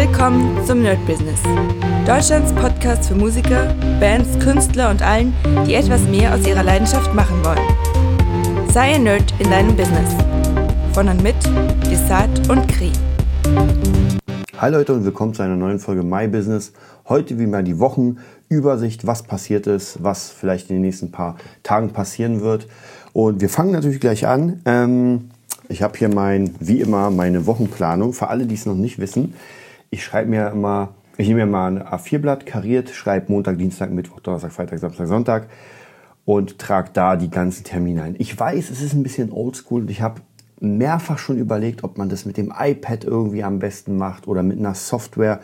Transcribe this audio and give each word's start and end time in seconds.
Willkommen 0.00 0.64
zum 0.64 0.82
Nerd 0.82 1.04
Business. 1.06 1.42
Deutschlands 2.06 2.52
Podcast 2.52 3.08
für 3.08 3.16
Musiker, 3.16 3.74
Bands, 3.98 4.38
Künstler 4.38 4.90
und 4.90 5.02
allen, 5.02 5.34
die 5.66 5.74
etwas 5.74 6.02
mehr 6.02 6.32
aus 6.32 6.46
ihrer 6.46 6.62
Leidenschaft 6.62 7.12
machen 7.14 7.44
wollen. 7.44 8.68
Sei 8.72 8.94
ein 8.94 9.02
Nerd 9.02 9.34
in 9.40 9.50
deinem 9.50 9.74
Business. 9.74 10.14
Von 10.92 11.08
und 11.08 11.20
mit 11.24 11.34
Desart 11.90 12.48
und 12.48 12.68
Kri. 12.68 12.92
Hi 14.58 14.70
Leute 14.70 14.94
und 14.94 15.04
willkommen 15.04 15.34
zu 15.34 15.42
einer 15.42 15.56
neuen 15.56 15.80
Folge 15.80 16.04
My 16.04 16.28
Business. 16.28 16.72
Heute 17.08 17.36
wie 17.40 17.48
mal 17.48 17.64
die 17.64 17.80
Wochenübersicht, 17.80 19.04
was 19.04 19.24
passiert 19.24 19.66
ist, 19.66 20.00
was 20.00 20.30
vielleicht 20.30 20.70
in 20.70 20.76
den 20.76 20.82
nächsten 20.82 21.10
paar 21.10 21.38
Tagen 21.64 21.90
passieren 21.90 22.40
wird. 22.40 22.68
Und 23.12 23.40
wir 23.40 23.48
fangen 23.48 23.72
natürlich 23.72 23.98
gleich 23.98 24.28
an. 24.28 24.60
Ähm, 24.64 25.30
ich 25.68 25.82
habe 25.82 25.98
hier 25.98 26.08
mein, 26.08 26.54
wie 26.60 26.80
immer, 26.80 27.10
meine 27.10 27.46
Wochenplanung. 27.46 28.12
Für 28.12 28.28
alle, 28.28 28.46
die 28.46 28.54
es 28.54 28.64
noch 28.64 28.76
nicht 28.76 29.00
wissen, 29.00 29.34
ich 29.90 30.04
schreibe 30.04 30.30
mir 30.30 30.50
immer, 30.50 30.94
ich 31.16 31.28
nehme 31.28 31.46
mir 31.46 31.50
mal 31.50 31.76
ein 31.76 31.82
A4-Blatt, 31.82 32.46
kariert, 32.46 32.90
schreibe 32.90 33.32
Montag, 33.32 33.58
Dienstag, 33.58 33.90
Mittwoch, 33.90 34.20
Donnerstag, 34.20 34.52
Freitag, 34.52 34.78
Samstag, 34.78 35.06
Sonntag 35.06 35.48
und 36.24 36.58
trage 36.58 36.90
da 36.92 37.16
die 37.16 37.30
ganzen 37.30 37.64
Termine 37.64 38.02
ein. 38.02 38.16
Ich 38.18 38.38
weiß, 38.38 38.70
es 38.70 38.82
ist 38.82 38.92
ein 38.92 39.02
bisschen 39.02 39.32
oldschool 39.32 39.82
und 39.82 39.90
ich 39.90 40.02
habe 40.02 40.20
mehrfach 40.60 41.18
schon 41.18 41.38
überlegt, 41.38 41.84
ob 41.84 41.98
man 41.98 42.08
das 42.08 42.24
mit 42.24 42.36
dem 42.36 42.52
iPad 42.56 43.04
irgendwie 43.04 43.44
am 43.44 43.58
besten 43.58 43.96
macht 43.96 44.28
oder 44.28 44.42
mit 44.42 44.58
einer 44.58 44.74
Software. 44.74 45.40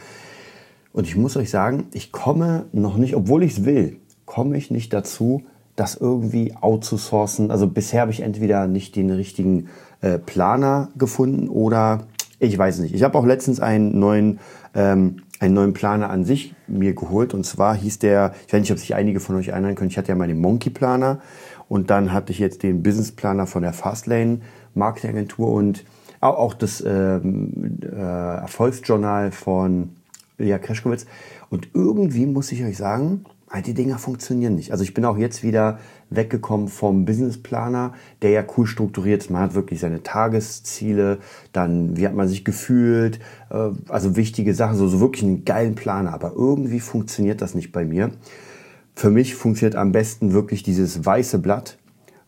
Und 0.93 1.07
ich 1.07 1.17
muss 1.17 1.37
euch 1.37 1.51
sagen, 1.51 1.87
ich 1.93 2.13
komme 2.13 2.67
noch 2.73 2.97
nicht, 2.97 3.17
obwohl 3.17 3.43
ich 3.43 3.53
es 3.53 3.65
will, 3.65 3.97
komme 4.27 4.57
ich 4.57 4.71
nicht 4.71 4.93
dazu, 4.93 5.43
das 5.77 5.97
irgendwie 5.97 6.55
outzusourcen. 6.55 7.51
Also 7.51 7.67
bisher 7.67 8.03
habe 8.03 8.13
ich 8.13 8.21
entweder 8.21 8.67
nicht 8.67 8.95
den 8.95 9.11
richtigen 9.11 9.69
äh, 10.03 10.19
Planer 10.19 10.91
gefunden 10.97 11.49
oder 11.49 12.07
ich 12.39 12.57
weiß 12.57 12.81
nicht. 12.81 12.95
Ich 12.95 13.03
habe 13.03 13.17
auch 13.19 13.27
letztens 13.27 13.61
einen 13.61 13.99
neuen, 13.99 14.41
ähm, 14.75 15.23
einen 15.41 15.55
neuen 15.55 15.73
Planer 15.73 16.11
an 16.11 16.25
sich 16.25 16.55
mir 16.67 16.95
geholt. 16.95 17.35
Und 17.35 17.45
zwar 17.45 17.75
hieß 17.75 17.99
der, 17.99 18.35
ich 18.47 18.53
weiß 18.53 18.61
nicht, 18.61 18.73
ob 18.73 18.79
sich 18.79 18.95
einige 18.95 19.21
von 19.21 19.37
euch 19.37 19.49
erinnern 19.49 19.75
können, 19.75 19.91
ich 19.91 19.99
hatte 19.99 20.09
ja 20.09 20.15
mal 20.15 20.29
den 20.29 20.41
Monkey 20.41 20.71
Planer 20.71 21.21
und 21.69 21.91
dann 21.91 22.13
hatte 22.13 22.33
ich 22.33 22.39
jetzt 22.39 22.63
den 22.63 22.83
Business 22.83 23.13
Planer 23.13 23.47
von 23.47 23.63
der 23.63 23.73
Fastlane 23.73 24.41
Marketingagentur 24.75 25.53
und 25.53 25.85
auch, 26.21 26.55
das 26.55 26.83
ähm, 26.87 27.79
äh, 27.83 27.87
Erfolgsjournal 27.97 29.31
von 29.31 29.91
Ilya 30.39 30.59
Kreschkowitz. 30.59 31.05
Und 31.51 31.69
irgendwie 31.75 32.25
muss 32.25 32.51
ich 32.51 32.65
euch 32.65 32.79
sagen, 32.79 33.27
die 33.63 33.75
Dinger 33.75 33.99
funktionieren 33.99 34.55
nicht. 34.55 34.73
Also 34.73 34.85
ich 34.85 34.95
bin 34.95 35.05
auch 35.05 35.17
jetzt 35.17 35.43
wieder 35.43 35.79
weggekommen 36.11 36.69
vom 36.69 37.05
Businessplaner, 37.05 37.93
der 38.23 38.31
ja 38.31 38.45
cool 38.57 38.67
strukturiert 38.67 39.23
ist. 39.23 39.31
Man 39.31 39.43
hat 39.43 39.55
wirklich 39.55 39.81
seine 39.81 40.03
Tagesziele, 40.03 41.19
dann 41.53 41.97
wie 41.97 42.07
hat 42.07 42.15
man 42.15 42.29
sich 42.29 42.45
gefühlt, 42.45 43.21
äh, 43.51 43.71
also 43.89 44.17
wichtige 44.17 44.55
Sachen, 44.55 44.77
so, 44.77 44.89
so 44.89 45.01
wirklich 45.01 45.25
einen 45.25 45.45
geilen 45.45 45.75
Planer. 45.75 46.13
Aber 46.13 46.33
irgendwie 46.35 46.81
funktioniert 46.81 47.43
das 47.43 47.55
nicht 47.55 47.73
bei 47.73 47.85
mir. 47.85 48.11
Für 48.95 49.11
mich 49.11 49.35
funktioniert 49.35 49.77
am 49.77 49.93
besten 49.93 50.33
wirklich 50.33 50.63
dieses 50.63 51.05
weiße 51.05 51.39
Blatt, 51.39 51.79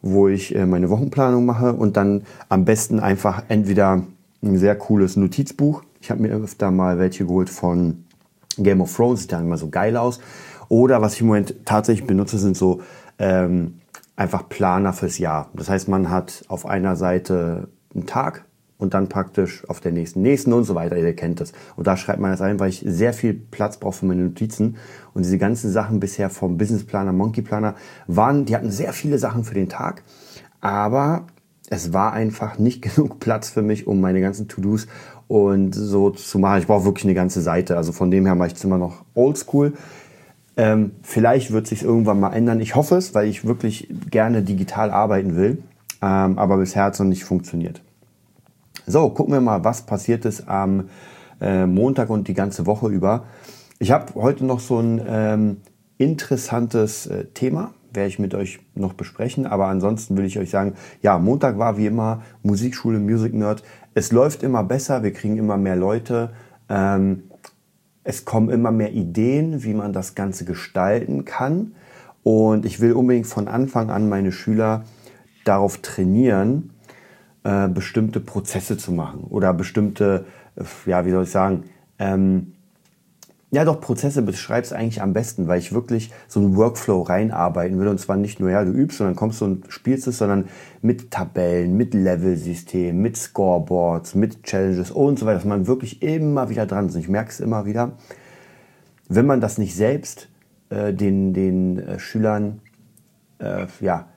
wo 0.02 0.28
ich 0.28 0.54
äh, 0.54 0.66
meine 0.66 0.90
Wochenplanung 0.90 1.44
mache 1.46 1.72
und 1.72 1.96
dann 1.96 2.22
am 2.48 2.64
besten 2.64 3.00
einfach 3.00 3.44
entweder 3.48 4.02
ein 4.42 4.58
sehr 4.58 4.76
cooles 4.76 5.16
Notizbuch. 5.16 5.82
Ich 6.00 6.10
habe 6.10 6.22
mir 6.22 6.30
öfter 6.34 6.70
mal 6.70 6.98
welche 6.98 7.24
geholt 7.24 7.50
von 7.50 8.04
Game 8.58 8.80
of 8.80 8.94
Thrones, 8.94 9.22
sieht 9.22 9.32
dann 9.32 9.44
immer 9.44 9.58
so 9.58 9.68
geil 9.68 9.96
aus. 9.96 10.20
Oder 10.68 11.02
was 11.02 11.14
ich 11.14 11.20
im 11.20 11.28
Moment 11.28 11.54
tatsächlich 11.64 12.06
benutze, 12.06 12.38
sind 12.38 12.56
so 12.56 12.80
ähm, 13.18 13.80
einfach 14.16 14.48
Planer 14.48 14.92
fürs 14.92 15.18
Jahr. 15.18 15.50
Das 15.54 15.68
heißt, 15.68 15.88
man 15.88 16.10
hat 16.10 16.44
auf 16.48 16.66
einer 16.66 16.96
Seite 16.96 17.68
einen 17.94 18.06
Tag 18.06 18.44
und 18.78 18.94
dann 18.94 19.08
praktisch 19.08 19.68
auf 19.68 19.80
der 19.80 19.92
nächsten, 19.92 20.22
nächsten 20.22 20.52
und 20.52 20.64
so 20.64 20.74
weiter. 20.74 20.96
Ihr 20.96 21.16
kennt 21.16 21.40
das. 21.40 21.52
Und 21.76 21.86
da 21.86 21.96
schreibt 21.96 22.20
man 22.20 22.30
das 22.30 22.40
ein, 22.40 22.60
weil 22.60 22.68
ich 22.68 22.82
sehr 22.86 23.12
viel 23.12 23.34
Platz 23.34 23.78
brauche 23.78 23.98
für 23.98 24.06
meine 24.06 24.22
Notizen. 24.22 24.76
Und 25.14 25.24
diese 25.24 25.38
ganzen 25.38 25.70
Sachen 25.70 26.00
bisher 26.00 26.30
vom 26.30 26.58
Businessplaner, 26.58 27.12
Monkey 27.12 27.42
Planer 27.42 27.74
waren, 28.06 28.44
die 28.44 28.54
hatten 28.54 28.70
sehr 28.70 28.92
viele 28.92 29.18
Sachen 29.18 29.44
für 29.44 29.54
den 29.54 29.68
Tag. 29.68 30.02
Aber 30.60 31.26
es 31.70 31.92
war 31.92 32.12
einfach 32.12 32.58
nicht 32.58 32.82
genug 32.94 33.18
Platz 33.20 33.48
für 33.48 33.62
mich, 33.62 33.86
um 33.86 34.00
meine 34.00 34.20
ganzen 34.20 34.48
To-Dos 34.48 34.86
und 35.28 35.74
so 35.74 36.10
zu 36.10 36.38
machen. 36.38 36.60
Ich 36.60 36.66
brauche 36.66 36.84
wirklich 36.84 37.04
eine 37.04 37.14
ganze 37.14 37.40
Seite. 37.40 37.76
Also 37.76 37.92
von 37.92 38.10
dem 38.10 38.26
her 38.26 38.34
mache 38.34 38.48
ich 38.48 38.54
es 38.54 38.64
immer 38.64 38.78
noch 38.78 39.04
oldschool. 39.14 39.72
Ähm, 40.56 40.92
vielleicht 41.02 41.52
wird 41.52 41.66
sich 41.66 41.82
irgendwann 41.82 42.18
mal 42.18 42.32
ändern. 42.32 42.60
Ich 42.60 42.74
hoffe 42.74 42.96
es, 42.96 43.14
weil 43.14 43.28
ich 43.28 43.44
wirklich 43.44 43.88
gerne 44.10 44.42
digital 44.42 44.90
arbeiten 44.90 45.36
will. 45.36 45.62
Ähm, 46.02 46.38
aber 46.38 46.56
bisher 46.56 46.84
hat 46.84 46.94
es 46.94 46.98
noch 47.00 47.06
nicht 47.06 47.24
funktioniert. 47.24 47.82
So, 48.86 49.10
gucken 49.10 49.34
wir 49.34 49.40
mal, 49.40 49.64
was 49.64 49.82
passiert 49.82 50.24
ist 50.24 50.48
am 50.48 50.88
äh, 51.40 51.66
Montag 51.66 52.08
und 52.08 52.28
die 52.28 52.34
ganze 52.34 52.66
Woche 52.66 52.88
über. 52.88 53.24
Ich 53.78 53.90
habe 53.90 54.14
heute 54.14 54.44
noch 54.44 54.60
so 54.60 54.78
ein 54.78 55.02
ähm, 55.06 55.56
interessantes 55.98 57.06
äh, 57.06 57.24
Thema, 57.26 57.74
werde 57.92 58.08
ich 58.08 58.18
mit 58.18 58.34
euch 58.34 58.60
noch 58.74 58.94
besprechen. 58.94 59.46
Aber 59.46 59.66
ansonsten 59.66 60.16
will 60.16 60.24
ich 60.24 60.38
euch 60.38 60.50
sagen, 60.50 60.74
ja, 61.02 61.18
Montag 61.18 61.58
war 61.58 61.76
wie 61.76 61.86
immer 61.86 62.22
Musikschule, 62.42 62.98
Music 62.98 63.34
Nerd. 63.34 63.62
Es 63.94 64.12
läuft 64.12 64.42
immer 64.42 64.64
besser, 64.64 65.02
wir 65.02 65.12
kriegen 65.12 65.36
immer 65.36 65.56
mehr 65.56 65.76
Leute. 65.76 66.30
Ähm, 66.68 67.24
es 68.06 68.24
kommen 68.24 68.50
immer 68.50 68.70
mehr 68.70 68.92
Ideen, 68.92 69.64
wie 69.64 69.74
man 69.74 69.92
das 69.92 70.14
Ganze 70.14 70.44
gestalten 70.44 71.24
kann. 71.24 71.72
Und 72.22 72.64
ich 72.64 72.80
will 72.80 72.92
unbedingt 72.92 73.26
von 73.26 73.48
Anfang 73.48 73.90
an 73.90 74.08
meine 74.08 74.30
Schüler 74.30 74.84
darauf 75.44 75.78
trainieren, 75.78 76.70
äh, 77.42 77.66
bestimmte 77.66 78.20
Prozesse 78.20 78.78
zu 78.78 78.92
machen 78.92 79.24
oder 79.24 79.52
bestimmte, 79.52 80.24
äh, 80.54 80.62
ja, 80.88 81.04
wie 81.04 81.10
soll 81.10 81.24
ich 81.24 81.30
sagen, 81.30 81.64
ähm, 81.98 82.52
ja, 83.52 83.64
doch, 83.64 83.80
Prozesse 83.80 84.22
beschreibst 84.22 84.72
eigentlich 84.72 85.00
am 85.00 85.12
besten, 85.12 85.46
weil 85.46 85.60
ich 85.60 85.72
wirklich 85.72 86.10
so 86.26 86.40
einen 86.40 86.56
Workflow 86.56 87.02
reinarbeiten 87.02 87.78
will. 87.78 87.86
Und 87.86 88.00
zwar 88.00 88.16
nicht 88.16 88.40
nur, 88.40 88.50
ja, 88.50 88.64
du 88.64 88.72
übst, 88.72 88.98
sondern 88.98 89.14
kommst 89.14 89.40
du 89.40 89.44
und 89.44 89.66
spielst 89.68 90.08
es, 90.08 90.18
sondern 90.18 90.48
mit 90.82 91.12
Tabellen, 91.12 91.76
mit 91.76 91.94
Level-System, 91.94 93.00
mit 93.00 93.16
Scoreboards, 93.16 94.16
mit 94.16 94.42
Challenges 94.42 94.90
und 94.90 95.18
so 95.18 95.26
weiter, 95.26 95.36
dass 95.36 95.44
man 95.44 95.68
wirklich 95.68 96.02
immer 96.02 96.50
wieder 96.50 96.66
dran 96.66 96.88
ist. 96.88 96.96
Ich 96.96 97.08
merke 97.08 97.30
es 97.30 97.38
immer 97.38 97.66
wieder, 97.66 97.92
wenn 99.08 99.26
man 99.26 99.40
das 99.40 99.58
nicht 99.58 99.76
selbst 99.76 100.28
äh, 100.70 100.92
den, 100.92 101.32
den 101.32 101.78
äh, 101.78 101.98
Schülern 102.00 102.60
äh, 103.38 103.66
ja, 103.80 104.08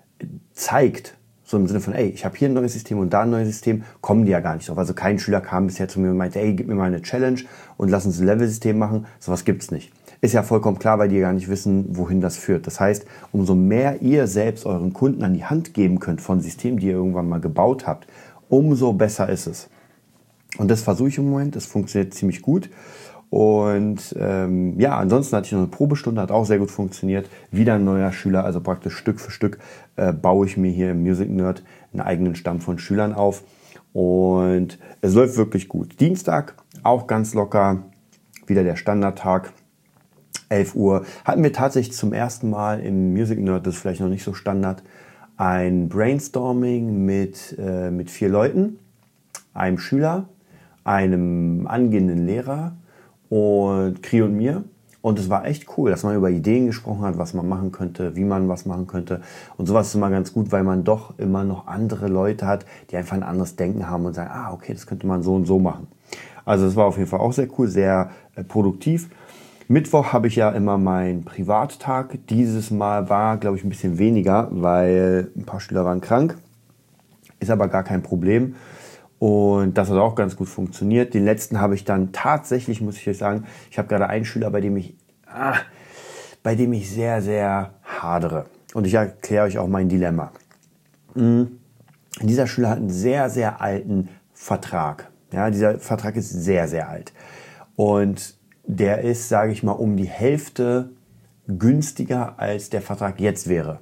zeigt, 0.53 1.18
so 1.49 1.57
im 1.57 1.65
Sinne 1.65 1.79
von, 1.79 1.93
ey, 1.93 2.09
ich 2.09 2.25
habe 2.25 2.37
hier 2.37 2.47
ein 2.47 2.53
neues 2.53 2.73
System 2.73 2.99
und 2.99 3.11
da 3.11 3.21
ein 3.21 3.31
neues 3.31 3.47
System, 3.47 3.83
kommen 4.01 4.25
die 4.25 4.31
ja 4.31 4.39
gar 4.39 4.55
nicht 4.55 4.69
drauf. 4.69 4.77
Also 4.77 4.93
kein 4.93 5.17
Schüler 5.17 5.41
kam 5.41 5.65
bisher 5.65 5.87
zu 5.87 5.99
mir 5.99 6.11
und 6.11 6.17
meinte, 6.17 6.39
ey, 6.39 6.53
gib 6.53 6.67
mir 6.67 6.75
mal 6.75 6.83
eine 6.83 7.01
Challenge 7.01 7.39
und 7.75 7.89
lass 7.89 8.05
uns 8.05 8.19
ein 8.19 8.27
Level-System 8.27 8.77
machen. 8.77 9.07
Sowas 9.19 9.45
gibt's 9.45 9.71
nicht. 9.71 9.91
Ist 10.21 10.33
ja 10.33 10.43
vollkommen 10.43 10.77
klar, 10.77 10.99
weil 10.99 11.09
die 11.09 11.19
gar 11.19 11.33
nicht 11.33 11.49
wissen, 11.49 11.97
wohin 11.97 12.21
das 12.21 12.37
führt. 12.37 12.67
Das 12.67 12.79
heißt, 12.79 13.07
umso 13.31 13.55
mehr 13.55 14.03
ihr 14.03 14.27
selbst 14.27 14.67
euren 14.67 14.93
Kunden 14.93 15.23
an 15.23 15.33
die 15.33 15.43
Hand 15.43 15.73
geben 15.73 15.99
könnt 15.99 16.21
von 16.21 16.39
Systemen, 16.39 16.77
die 16.77 16.87
ihr 16.87 16.93
irgendwann 16.93 17.27
mal 17.27 17.41
gebaut 17.41 17.87
habt, 17.87 18.05
umso 18.47 18.93
besser 18.93 19.27
ist 19.27 19.47
es. 19.47 19.69
Und 20.59 20.69
das 20.69 20.81
versuche 20.81 21.09
ich 21.09 21.17
im 21.17 21.31
Moment, 21.31 21.55
das 21.55 21.65
funktioniert 21.65 22.13
ziemlich 22.13 22.43
gut. 22.43 22.69
Und 23.29 24.15
ähm, 24.19 24.79
ja, 24.79 24.97
ansonsten 24.97 25.35
hatte 25.35 25.45
ich 25.45 25.51
noch 25.51 25.59
eine 25.59 25.67
Probestunde, 25.67 26.21
hat 26.21 26.31
auch 26.31 26.45
sehr 26.45 26.57
gut 26.57 26.71
funktioniert. 26.71 27.29
Wieder 27.51 27.75
ein 27.75 27.85
neuer 27.85 28.11
Schüler, 28.11 28.43
also 28.43 28.59
praktisch 28.59 28.95
Stück 28.95 29.19
für 29.19 29.31
Stück 29.31 29.59
äh, 29.97 30.13
baue 30.13 30.47
ich 30.47 30.57
mir 30.57 30.71
hier 30.71 30.91
im 30.91 31.03
Music 31.03 31.29
Nerd 31.29 31.63
einen 31.93 32.01
eigenen 32.01 32.35
Stamm 32.35 32.59
von 32.59 32.79
Schülern 32.79 33.13
auf. 33.13 33.43
Und 33.93 34.79
es 35.01 35.13
läuft 35.13 35.37
wirklich 35.37 35.67
gut. 35.67 35.99
Dienstag 35.99 36.55
auch 36.83 37.05
ganz 37.05 37.33
locker, 37.33 37.83
wieder 38.47 38.63
der 38.63 38.75
Standardtag. 38.75 39.53
11 40.49 40.73
Uhr 40.75 41.05
hatten 41.25 41.43
wir 41.43 41.53
tatsächlich 41.53 41.95
zum 41.95 42.11
ersten 42.11 42.49
Mal 42.49 42.79
im 42.79 43.13
Music 43.13 43.39
Nerd, 43.39 43.67
das 43.67 43.75
ist 43.75 43.81
vielleicht 43.81 44.01
noch 44.01 44.09
nicht 44.09 44.23
so 44.23 44.33
Standard, 44.33 44.81
ein 45.37 45.87
Brainstorming 45.89 47.05
mit, 47.05 47.55
äh, 47.59 47.91
mit 47.91 48.09
vier 48.09 48.29
Leuten, 48.29 48.79
einem 49.53 49.77
Schüler, 49.77 50.27
einem 50.83 51.67
angehenden 51.67 52.25
Lehrer 52.25 52.73
und 53.29 54.01
Kri 54.03 54.21
und 54.21 54.35
mir. 54.35 54.63
Und 55.01 55.17
es 55.17 55.29
war 55.29 55.45
echt 55.45 55.65
cool, 55.77 55.91
dass 55.91 56.03
man 56.03 56.15
über 56.15 56.29
Ideen 56.29 56.67
gesprochen 56.67 57.03
hat, 57.03 57.17
was 57.17 57.33
man 57.33 57.47
machen 57.47 57.71
könnte, 57.71 58.17
wie 58.17 58.25
man 58.25 58.49
was 58.49 58.65
machen 58.65 58.85
könnte. 58.85 59.21
Und 59.55 59.65
sowas 59.65 59.87
ist 59.87 59.95
immer 59.95 60.09
ganz 60.09 60.33
gut, 60.33 60.51
weil 60.51 60.63
man 60.63 60.83
doch 60.83 61.17
immer 61.17 61.45
noch 61.45 61.67
andere 61.67 62.09
Leute 62.09 62.45
hat, 62.45 62.65
die 62.91 62.97
einfach 62.97 63.15
ein 63.15 63.23
anderes 63.23 63.55
Denken 63.55 63.87
haben 63.87 64.05
und 64.05 64.13
sagen, 64.13 64.29
ah, 64.33 64.51
okay, 64.51 64.73
das 64.73 64.87
könnte 64.87 65.07
man 65.07 65.23
so 65.23 65.35
und 65.35 65.45
so 65.45 65.57
machen. 65.57 65.87
Also 66.43 66.65
es 66.65 66.75
war 66.75 66.85
auf 66.85 66.97
jeden 66.97 67.09
Fall 67.09 67.21
auch 67.21 67.31
sehr 67.31 67.47
cool, 67.57 67.67
sehr 67.67 68.09
äh, 68.35 68.43
produktiv. 68.43 69.09
Mittwoch 69.69 70.13
habe 70.13 70.27
ich 70.27 70.35
ja 70.35 70.49
immer 70.49 70.77
meinen 70.79 71.23
Privattag. 71.23 72.17
Dieses 72.27 72.71
Mal 72.71 73.07
war, 73.07 73.37
glaube 73.37 73.55
ich, 73.55 73.63
ein 73.63 73.69
bisschen 73.69 73.99
weniger, 73.99 74.47
weil 74.51 75.31
ein 75.37 75.45
paar 75.45 75.59
Schüler 75.59 75.85
waren 75.85 76.01
krank. 76.01 76.37
Ist 77.39 77.51
aber 77.51 77.67
gar 77.67 77.83
kein 77.83 78.01
Problem. 78.01 78.55
Und 79.19 79.77
das 79.77 79.89
hat 79.89 79.97
auch 79.97 80.15
ganz 80.15 80.37
gut 80.37 80.47
funktioniert. 80.47 81.13
Den 81.13 81.25
letzten 81.25 81.59
habe 81.59 81.75
ich 81.75 81.83
dann 81.83 82.13
tatsächlich, 82.13 82.81
muss 82.81 82.97
ich 82.97 83.07
euch 83.09 83.17
sagen, 83.17 83.45
ich 83.69 83.77
habe 83.77 83.89
gerade 83.89 84.07
einen 84.07 84.25
Schüler, 84.25 84.49
bei 84.49 84.61
dem 84.61 84.77
ich, 84.77 84.95
ah, 85.27 85.55
bei 86.41 86.55
dem 86.55 86.71
ich 86.71 86.89
sehr, 86.89 87.21
sehr 87.21 87.73
hadere. 87.83 88.45
Und 88.73 88.87
ich 88.87 88.93
erkläre 88.93 89.45
euch 89.45 89.57
auch 89.57 89.67
mein 89.67 89.89
Dilemma. 89.89 90.31
Hm. 91.15 91.59
Dieser 92.21 92.47
Schüler 92.47 92.69
hat 92.69 92.77
einen 92.77 92.89
sehr, 92.89 93.29
sehr 93.29 93.61
alten 93.61 94.09
Vertrag. 94.33 95.11
Ja, 95.31 95.49
dieser 95.49 95.79
Vertrag 95.79 96.15
ist 96.15 96.29
sehr, 96.29 96.67
sehr 96.67 96.89
alt. 96.89 97.13
Und 97.75 98.37
der 98.65 99.01
ist, 99.01 99.29
sage 99.29 99.51
ich 99.51 99.63
mal, 99.63 99.73
um 99.73 99.97
die 99.97 100.07
Hälfte 100.07 100.91
günstiger 101.47 102.39
als 102.39 102.69
der 102.69 102.81
Vertrag 102.81 103.19
jetzt 103.19 103.49
wäre. 103.49 103.79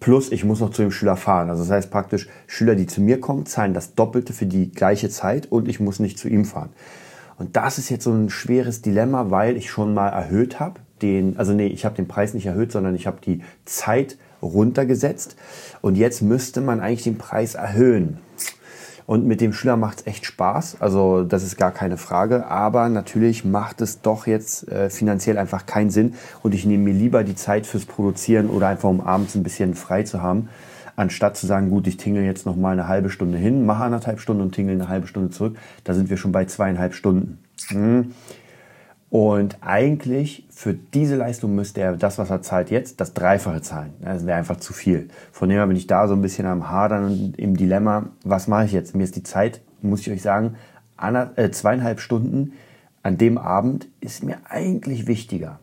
Plus, 0.00 0.32
ich 0.32 0.44
muss 0.44 0.60
noch 0.60 0.70
zu 0.70 0.80
dem 0.82 0.90
Schüler 0.90 1.16
fahren. 1.16 1.50
Also 1.50 1.62
das 1.62 1.70
heißt 1.70 1.90
praktisch, 1.90 2.26
Schüler, 2.46 2.74
die 2.74 2.86
zu 2.86 3.02
mir 3.02 3.20
kommen, 3.20 3.44
zahlen 3.44 3.74
das 3.74 3.94
Doppelte 3.94 4.32
für 4.32 4.46
die 4.46 4.70
gleiche 4.70 5.10
Zeit 5.10 5.52
und 5.52 5.68
ich 5.68 5.78
muss 5.78 6.00
nicht 6.00 6.18
zu 6.18 6.28
ihm 6.28 6.46
fahren. 6.46 6.70
Und 7.38 7.56
das 7.56 7.78
ist 7.78 7.90
jetzt 7.90 8.04
so 8.04 8.12
ein 8.12 8.30
schweres 8.30 8.82
Dilemma, 8.82 9.30
weil 9.30 9.56
ich 9.56 9.70
schon 9.70 9.94
mal 9.94 10.08
erhöht 10.08 10.58
habe. 10.58 10.80
Den, 11.02 11.36
also 11.38 11.52
nee, 11.52 11.66
ich 11.66 11.84
habe 11.84 11.96
den 11.96 12.08
Preis 12.08 12.34
nicht 12.34 12.46
erhöht, 12.46 12.72
sondern 12.72 12.94
ich 12.94 13.06
habe 13.06 13.18
die 13.24 13.42
Zeit 13.64 14.18
runtergesetzt. 14.42 15.36
Und 15.80 15.96
jetzt 15.96 16.22
müsste 16.22 16.60
man 16.60 16.80
eigentlich 16.80 17.04
den 17.04 17.18
Preis 17.18 17.54
erhöhen. 17.54 18.18
Und 19.10 19.26
mit 19.26 19.40
dem 19.40 19.52
Schüler 19.52 19.76
macht 19.76 19.98
es 19.98 20.06
echt 20.06 20.24
Spaß. 20.24 20.76
Also 20.78 21.24
das 21.24 21.42
ist 21.42 21.56
gar 21.56 21.72
keine 21.72 21.96
Frage. 21.96 22.46
Aber 22.46 22.88
natürlich 22.88 23.44
macht 23.44 23.80
es 23.80 24.02
doch 24.02 24.28
jetzt 24.28 24.68
äh, 24.68 24.88
finanziell 24.88 25.36
einfach 25.36 25.66
keinen 25.66 25.90
Sinn. 25.90 26.14
Und 26.44 26.54
ich 26.54 26.64
nehme 26.64 26.84
mir 26.84 26.94
lieber 26.94 27.24
die 27.24 27.34
Zeit 27.34 27.66
fürs 27.66 27.86
Produzieren 27.86 28.48
oder 28.48 28.68
einfach 28.68 28.88
um 28.88 29.00
abends 29.00 29.34
ein 29.34 29.42
bisschen 29.42 29.74
frei 29.74 30.04
zu 30.04 30.22
haben, 30.22 30.48
anstatt 30.94 31.36
zu 31.36 31.48
sagen, 31.48 31.70
gut, 31.70 31.88
ich 31.88 31.96
tingle 31.96 32.22
jetzt 32.22 32.46
noch 32.46 32.54
mal 32.54 32.70
eine 32.70 32.86
halbe 32.86 33.10
Stunde 33.10 33.36
hin, 33.36 33.66
mache 33.66 33.82
anderthalb 33.82 34.20
Stunden 34.20 34.42
und 34.42 34.54
tingle 34.54 34.76
eine 34.76 34.88
halbe 34.88 35.08
Stunde 35.08 35.30
zurück. 35.30 35.56
Da 35.82 35.92
sind 35.92 36.08
wir 36.08 36.16
schon 36.16 36.30
bei 36.30 36.44
zweieinhalb 36.44 36.94
Stunden. 36.94 37.40
Hm. 37.66 38.12
Und 39.10 39.58
eigentlich 39.60 40.46
für 40.50 40.72
diese 40.72 41.16
Leistung 41.16 41.56
müsste 41.56 41.80
er 41.80 41.96
das, 41.96 42.18
was 42.18 42.30
er 42.30 42.42
zahlt 42.42 42.70
jetzt, 42.70 43.00
das 43.00 43.12
Dreifache 43.12 43.60
zahlen. 43.60 43.92
Das 44.00 44.24
wäre 44.24 44.38
einfach 44.38 44.58
zu 44.58 44.72
viel. 44.72 45.08
Von 45.32 45.48
dem 45.48 45.58
her 45.58 45.66
bin 45.66 45.76
ich 45.76 45.88
da 45.88 46.06
so 46.06 46.14
ein 46.14 46.22
bisschen 46.22 46.46
am 46.46 46.70
Hadern 46.70 47.06
und 47.06 47.38
im 47.38 47.56
Dilemma, 47.56 48.06
was 48.24 48.46
mache 48.46 48.66
ich 48.66 48.72
jetzt? 48.72 48.94
Mir 48.94 49.02
ist 49.02 49.16
die 49.16 49.24
Zeit, 49.24 49.62
muss 49.82 50.02
ich 50.02 50.12
euch 50.12 50.22
sagen, 50.22 50.54
äh, 50.96 51.50
zweieinhalb 51.50 51.98
Stunden 51.98 52.52
an 53.02 53.18
dem 53.18 53.36
Abend 53.36 53.88
ist 54.00 54.22
mir 54.22 54.38
eigentlich 54.48 55.08
wichtiger. 55.08 55.58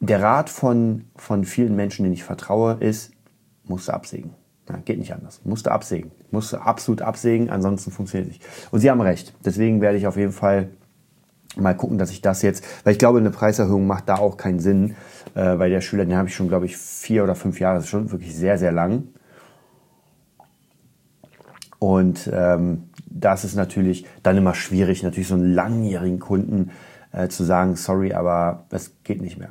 Der 0.00 0.20
Rat 0.20 0.50
von, 0.50 1.04
von 1.14 1.44
vielen 1.44 1.76
Menschen, 1.76 2.02
denen 2.02 2.14
ich 2.14 2.24
vertraue, 2.24 2.78
ist, 2.80 3.12
musst 3.64 3.86
du 3.86 3.92
absägen. 3.92 4.34
Ja, 4.72 4.78
geht 4.84 4.98
nicht 4.98 5.12
anders. 5.12 5.40
Musste 5.44 5.70
absägen. 5.70 6.10
Musste 6.30 6.62
absolut 6.62 7.02
absägen, 7.02 7.50
ansonsten 7.50 7.90
funktioniert 7.90 8.30
es 8.30 8.38
nicht. 8.38 8.48
Und 8.70 8.80
Sie 8.80 8.90
haben 8.90 9.00
recht. 9.00 9.34
Deswegen 9.44 9.80
werde 9.80 9.98
ich 9.98 10.06
auf 10.06 10.16
jeden 10.16 10.32
Fall 10.32 10.70
mal 11.56 11.76
gucken, 11.76 11.98
dass 11.98 12.10
ich 12.10 12.22
das 12.22 12.40
jetzt, 12.40 12.64
weil 12.84 12.92
ich 12.92 12.98
glaube, 12.98 13.18
eine 13.18 13.30
Preiserhöhung 13.30 13.86
macht 13.86 14.08
da 14.08 14.16
auch 14.16 14.38
keinen 14.38 14.60
Sinn, 14.60 14.94
äh, 15.34 15.58
weil 15.58 15.68
der 15.68 15.82
Schüler, 15.82 16.06
den 16.06 16.16
habe 16.16 16.28
ich 16.28 16.34
schon, 16.34 16.48
glaube 16.48 16.64
ich, 16.64 16.78
vier 16.78 17.22
oder 17.24 17.34
fünf 17.34 17.60
Jahre, 17.60 17.76
das 17.76 17.84
ist 17.84 17.90
schon 17.90 18.10
wirklich 18.10 18.34
sehr, 18.34 18.56
sehr 18.56 18.72
lang. 18.72 19.08
Und 21.78 22.30
ähm, 22.32 22.84
das 23.06 23.44
ist 23.44 23.56
natürlich 23.56 24.06
dann 24.22 24.38
immer 24.38 24.54
schwierig, 24.54 25.02
natürlich 25.02 25.28
so 25.28 25.34
einen 25.34 25.52
langjährigen 25.52 26.20
Kunden 26.20 26.70
äh, 27.12 27.28
zu 27.28 27.44
sagen, 27.44 27.76
sorry, 27.76 28.12
aber 28.12 28.64
das 28.68 28.92
geht 29.04 29.20
nicht 29.20 29.38
mehr. 29.38 29.50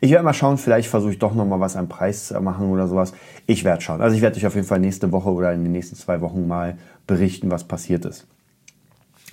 Ich 0.00 0.10
werde 0.10 0.24
mal 0.24 0.34
schauen, 0.34 0.58
vielleicht 0.58 0.88
versuche 0.88 1.12
ich 1.12 1.18
doch 1.18 1.34
noch 1.34 1.46
mal 1.46 1.60
was 1.60 1.76
am 1.76 1.88
Preis 1.88 2.28
zu 2.28 2.40
machen 2.40 2.70
oder 2.70 2.88
sowas. 2.88 3.12
Ich 3.46 3.64
werde 3.64 3.82
schauen. 3.82 4.00
Also 4.00 4.16
ich 4.16 4.22
werde 4.22 4.36
euch 4.36 4.46
auf 4.46 4.54
jeden 4.54 4.66
Fall 4.66 4.80
nächste 4.80 5.12
Woche 5.12 5.30
oder 5.30 5.52
in 5.52 5.62
den 5.62 5.72
nächsten 5.72 5.96
zwei 5.96 6.20
Wochen 6.20 6.48
mal 6.48 6.76
berichten, 7.06 7.50
was 7.50 7.64
passiert 7.64 8.04
ist. 8.04 8.26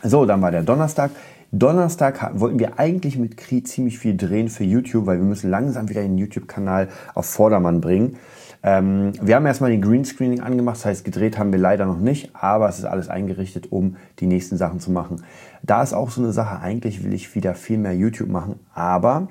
So, 0.04 0.26
dann 0.26 0.42
war 0.42 0.52
der 0.52 0.64
Donnerstag. 0.64 1.12
Donnerstag 1.52 2.40
wollten 2.40 2.60
wir 2.60 2.78
eigentlich 2.78 3.18
mit 3.18 3.36
Kri 3.36 3.64
ziemlich 3.64 3.98
viel 3.98 4.16
drehen 4.16 4.50
für 4.50 4.64
YouTube, 4.64 5.08
weil 5.08 5.18
wir 5.18 5.26
müssen 5.26 5.50
langsam 5.50 5.90
wieder 5.90 6.02
den 6.02 6.18
YouTube-Kanal 6.18 6.90
auf 7.16 7.26
Vordermann 7.26 7.82
bringen. 7.82 8.18
Ähm, 8.62 9.14
wir 9.22 9.36
haben 9.36 9.46
erstmal 9.46 9.72
den 9.72 9.82
Greenscreening 9.82 10.42
angemacht, 10.42 10.78
das 10.78 10.86
heißt 10.86 11.06
gedreht 11.06 11.40
haben 11.40 11.52
wir 11.52 11.60
leider 11.60 11.86
noch 11.86 11.98
nicht, 11.98 12.36
aber 12.36 12.70
es 12.70 12.78
ist 12.78 12.86
alles 12.86 13.10
eingerichtet, 13.10 13.72
um 13.72 13.96
die 14.20 14.28
nächsten 14.28 14.58
Sachen 14.58 14.80
zu 14.80 14.92
machen. 14.92 15.24
Da 15.64 15.82
ist 15.82 15.94
auch 15.94 16.12
so 16.12 16.22
eine 16.22 16.34
Sache, 16.34 16.60
eigentlich 16.60 17.04
will 17.04 17.14
ich 17.14 17.34
wieder 17.36 17.56
viel 17.56 17.78
mehr 17.78 17.96
YouTube 17.96 18.30
machen, 18.30 18.60
aber 18.74 19.30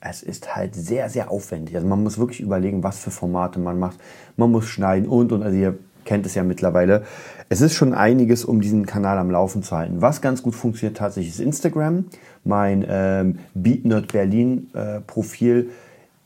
es 0.00 0.22
ist 0.22 0.54
halt 0.54 0.76
sehr, 0.76 1.08
sehr 1.08 1.30
aufwendig. 1.30 1.74
Also 1.74 1.88
man 1.88 2.02
muss 2.02 2.18
wirklich 2.18 2.40
überlegen, 2.40 2.84
was 2.84 2.98
für 2.98 3.10
Formate 3.10 3.58
man 3.58 3.78
macht. 3.80 3.98
Man 4.36 4.52
muss 4.52 4.66
schneiden 4.66 5.08
und 5.08 5.32
und. 5.32 5.42
Also 5.42 5.56
ihr 5.56 5.78
kennt 6.04 6.24
es 6.24 6.34
ja 6.34 6.44
mittlerweile. 6.44 7.04
Es 7.50 7.62
ist 7.62 7.74
schon 7.74 7.94
einiges, 7.94 8.44
um 8.44 8.60
diesen 8.60 8.84
Kanal 8.84 9.16
am 9.16 9.30
Laufen 9.30 9.62
zu 9.62 9.74
halten. 9.74 10.02
Was 10.02 10.20
ganz 10.20 10.42
gut 10.42 10.54
funktioniert 10.54 10.98
tatsächlich 10.98 11.34
ist 11.34 11.40
Instagram. 11.40 12.04
Mein 12.44 12.84
ähm, 12.86 13.38
BeatNerd 13.54 14.12
Berlin 14.12 14.68
äh, 14.74 15.00
Profil. 15.00 15.70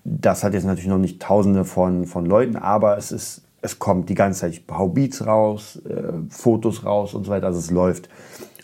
Das 0.04 0.42
hat 0.42 0.52
jetzt 0.52 0.64
natürlich 0.64 0.88
noch 0.88 0.98
nicht 0.98 1.22
tausende 1.22 1.64
von, 1.64 2.06
von 2.06 2.26
Leuten, 2.26 2.56
aber 2.56 2.98
es 2.98 3.12
ist, 3.12 3.42
es 3.60 3.78
kommt 3.78 4.08
die 4.08 4.16
ganze 4.16 4.40
Zeit. 4.40 4.52
Ich 4.52 4.64
hau 4.68 4.88
Beats 4.88 5.24
raus, 5.24 5.80
äh, 5.88 6.12
Fotos 6.28 6.84
raus 6.84 7.14
und 7.14 7.24
so 7.24 7.30
weiter. 7.30 7.46
Also 7.46 7.60
es 7.60 7.70
läuft. 7.70 8.08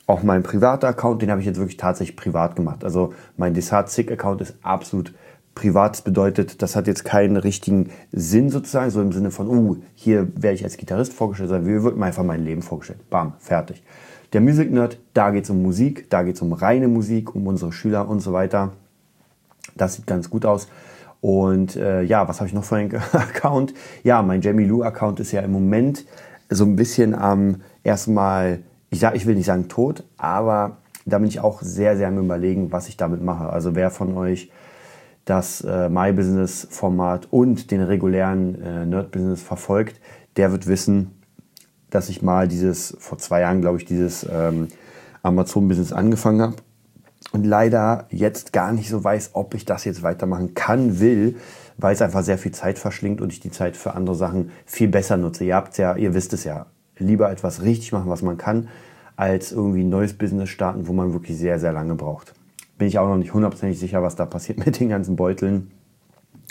Auch 0.09 0.25
mein 0.25 0.43
privater 0.43 0.89
Account, 0.89 1.23
den 1.23 1.31
habe 1.31 1.41
ich 1.41 1.47
jetzt 1.47 1.59
wirklich 1.59 1.77
tatsächlich 1.77 2.17
privat 2.17 2.57
gemacht. 2.57 2.83
Also 2.83 3.13
mein 3.37 3.55
Desart 3.55 3.91
Sick 3.91 4.11
Account 4.11 4.41
ist 4.41 4.57
absolut 4.63 5.13
privat. 5.59 6.05
Bedeutet, 6.05 6.63
das 6.63 6.77
hat 6.77 6.87
jetzt 6.87 7.05
keinen 7.05 7.37
richtigen 7.37 7.91
Sinn 8.13 8.51
sozusagen, 8.51 8.91
so 8.91 9.03
im 9.03 9.13
Sinne 9.13 9.31
von, 9.31 9.49
uh, 9.49 9.77
hier 9.95 10.29
werde 10.35 10.55
ich 10.55 10.65
als 10.65 10.77
Gitarrist 10.77 11.13
vorgestellt, 11.13 11.51
sondern 11.51 11.67
wir 11.67 11.83
wird 11.83 11.97
mir 11.97 12.07
einfach 12.07 12.25
mein 12.25 12.45
Leben 12.45 12.63
vorgestellt. 12.63 13.11
Bam, 13.11 13.35
fertig. 13.39 13.83
Der 14.33 14.41
Music 14.41 14.71
Nerd, 14.71 14.99
da 15.15 15.31
geht 15.31 15.45
es 15.45 15.51
um 15.51 15.63
Musik, 15.63 16.09
da 16.11 16.23
geht 16.23 16.37
es 16.37 16.43
um 16.43 16.53
reine 16.53 16.89
Musik, 16.89 17.35
um 17.35 17.47
unsere 17.47 17.73
Schüler 17.73 18.09
und 18.09 18.21
so 18.21 18.33
weiter. 18.33 18.73
Das 19.77 19.95
sieht 19.95 20.07
ganz 20.07 20.31
gut 20.31 20.47
aus. 20.47 20.69
Und 21.21 21.77
äh, 21.77 22.03
ja, 22.03 22.29
was 22.29 22.39
habe 22.39 22.47
ich 22.47 22.55
noch 22.55 22.65
für 22.65 22.77
einen 22.77 22.95
Account? 23.13 23.75
Ja, 24.05 24.23
mein 24.23 24.41
Jamie 24.41 24.65
Lou 24.65 24.83
Account 24.83 25.19
ist 25.21 25.33
ja 25.33 25.41
im 25.41 25.53
Moment 25.53 26.05
so 26.49 26.65
ein 26.65 26.77
bisschen 26.77 27.15
am 27.15 27.41
ähm, 27.41 27.57
erstmal 27.83 28.61
ich, 28.91 29.01
sag, 29.01 29.15
ich 29.15 29.27
will 29.27 29.35
nicht 29.35 29.47
sagen 29.47 29.69
tot, 29.69 30.05
aber 30.17 30.79
da 31.05 31.19
bin 31.19 31.29
ich 31.29 31.41
auch 31.41 31.63
sehr, 31.63 31.97
sehr 31.97 32.09
am 32.09 32.19
überlegen, 32.19 32.73
was 32.73 32.89
ich 32.89 32.97
damit 32.97 33.23
mache. 33.23 33.51
Also 33.51 33.75
wer 33.75 33.91
von 33.91 34.17
euch 34.17 34.51
das 35.29 35.61
äh, 35.61 35.89
My 35.89 36.13
Business 36.13 36.67
Format 36.71 37.29
und 37.31 37.71
den 37.71 37.83
regulären 37.83 38.61
äh, 38.63 38.87
Nerd 38.87 39.11
Business 39.11 39.43
verfolgt, 39.43 40.01
der 40.37 40.53
wird 40.53 40.67
wissen, 40.67 41.23
dass 41.91 42.09
ich 42.09 42.23
mal 42.23 42.49
dieses, 42.49 42.97
vor 42.99 43.19
zwei 43.19 43.41
Jahren 43.41 43.61
glaube 43.61 43.79
ich, 43.79 43.85
dieses 43.85 44.27
ähm, 44.31 44.69
Amazon 45.23 45.69
Business 45.69 45.93
angefangen 45.93 46.41
habe 46.41 46.57
und 47.33 47.45
leider 47.45 48.07
jetzt 48.11 48.53
gar 48.53 48.73
nicht 48.73 48.89
so 48.89 49.03
weiß, 49.03 49.31
ob 49.35 49.55
ich 49.55 49.65
das 49.65 49.85
jetzt 49.85 50.03
weitermachen 50.03 50.55
kann, 50.55 51.01
will, 51.01 51.37
weil 51.77 51.95
es 51.95 52.03
einfach 52.03 52.23
sehr 52.23 52.39
viel 52.39 52.53
Zeit 52.53 52.79
verschlingt 52.79 53.21
und 53.21 53.33
ich 53.33 53.41
die 53.41 53.51
Zeit 53.51 53.77
für 53.77 53.95
andere 53.95 54.17
Sachen 54.17 54.51
viel 54.65 54.89
besser 54.89 55.17
nutze. 55.17 55.45
Ihr 55.45 55.57
habt 55.57 55.77
ja, 55.79 55.97
ihr 55.97 56.15
wisst 56.15 56.33
es 56.33 56.45
ja, 56.45 56.67
lieber 56.99 57.31
etwas 57.31 57.63
richtig 57.63 57.93
machen, 57.93 58.11
was 58.11 58.23
man 58.23 58.39
kann, 58.39 58.69
als 59.17 59.53
irgendwie 59.53 59.83
ein 59.83 59.89
neues 59.89 60.15
Business 60.15 60.49
starten, 60.49 60.87
wo 60.87 60.93
man 60.93 61.13
wirklich 61.13 61.37
sehr, 61.37 61.59
sehr 61.59 61.73
lange 61.73 61.95
braucht. 61.95 62.35
Bin 62.79 62.89
ich 62.89 62.99
auch 62.99 63.09
noch 63.09 63.17
nicht 63.17 63.35
hundertprozentig 63.35 63.79
sicher, 63.79 64.03
was 64.03 64.17
da 64.17 64.25
passiert 64.25 64.65
mit 64.65 64.81
den 64.81 64.89
ganzen 64.89 65.17
Beuteln. 65.17 65.71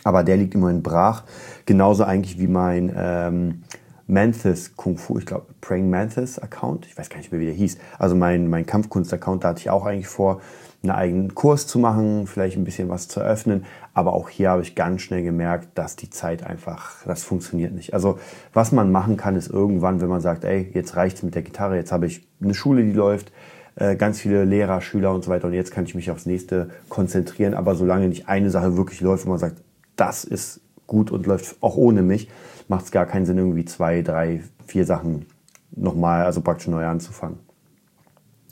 Aber 0.04 0.24
der 0.24 0.38
liegt 0.38 0.54
immerhin 0.56 0.84
brach. 0.84 1.24
Genauso 1.66 2.04
eigentlich 2.04 2.40
wie 2.40 2.48
mein 2.48 2.94
ähm, 2.96 3.64
Manthis 4.08 4.76
Kung 4.76 4.98
Fu, 4.98 5.18
ich 5.18 5.26
glaube 5.26 5.48
Praying 5.60 5.90
Manthis 5.90 6.40
Account. 6.40 6.86
Ich 6.86 6.98
weiß 6.98 7.10
gar 7.10 7.18
nicht 7.18 7.32
mehr, 7.32 7.42
wie 7.42 7.46
der 7.46 7.54
hieß. 7.54 7.78
Also 7.98 8.16
mein, 8.16 8.50
mein 8.50 8.66
Kampfkunst-Account, 8.66 9.44
da 9.44 9.50
hatte 9.50 9.60
ich 9.60 9.70
auch 9.70 9.86
eigentlich 9.86 10.08
vor, 10.08 10.42
einen 10.84 10.92
eigenen 10.92 11.36
Kurs 11.36 11.68
zu 11.68 11.80
machen, 11.80 12.28
vielleicht 12.28 12.56
ein 12.56 12.64
bisschen 12.64 12.90
was 12.90 13.08
zu 13.08 13.20
öffnen. 13.20 13.66
Aber 13.94 14.14
auch 14.14 14.30
hier 14.30 14.52
habe 14.52 14.62
ich 14.62 14.76
ganz 14.76 15.02
schnell 15.02 15.24
gemerkt, 15.24 15.70
dass 15.76 15.96
die 15.96 16.10
Zeit 16.10 16.46
einfach, 16.46 17.04
das 17.06 17.24
funktioniert 17.24 17.74
nicht. 17.74 17.94
Also 17.94 18.20
was 18.54 18.72
man 18.72 18.92
machen 18.92 19.18
kann, 19.18 19.36
ist 19.36 19.50
irgendwann, 19.50 20.02
wenn 20.02 20.10
man 20.10 20.22
sagt, 20.22 20.46
ey, 20.46 20.70
jetzt 20.74 20.96
reicht's 20.96 21.24
mit 21.24 21.36
der 21.36 21.42
Gitarre, 21.42 21.76
jetzt 21.76 21.92
habe 21.92 22.06
ich 22.06 22.28
eine 22.42 22.54
Schule, 22.54 22.84
die 22.84 22.94
läuft, 22.94 23.32
äh, 23.78 23.96
ganz 23.96 24.20
viele 24.20 24.44
Lehrer, 24.44 24.82
Schüler 24.82 25.14
und 25.14 25.24
so 25.24 25.32
weiter 25.32 25.48
und 25.48 25.54
jetzt 25.54 25.72
kann 25.72 25.86
ich 25.86 25.96
mich 25.96 26.12
aufs 26.12 26.26
nächste 26.26 26.70
konzentrieren. 26.90 27.54
Aber 27.54 27.76
solange 27.76 28.08
nicht 28.08 28.28
eine 28.28 28.50
Sache 28.50 28.76
wirklich 28.76 29.02
läuft, 29.02 29.26
wo 29.26 29.30
man 29.30 29.40
sagt, 29.40 29.62
das 29.96 30.24
ist 30.24 30.62
gut 30.88 31.12
und 31.12 31.26
läuft 31.28 31.58
auch 31.62 31.78
ohne 31.78 32.02
mich, 32.02 32.30
macht 32.68 32.86
es 32.86 32.92
gar 32.92 33.06
keinen 33.06 33.26
Sinn, 33.26 33.38
irgendwie 33.38 33.66
zwei, 33.66 34.02
drei, 34.02 34.42
vier 34.66 34.86
Sachen 34.86 35.28
nochmal, 35.72 36.26
also 36.26 36.42
praktisch 36.42 36.68
neu 36.68 36.86
anzufangen. 36.86 37.40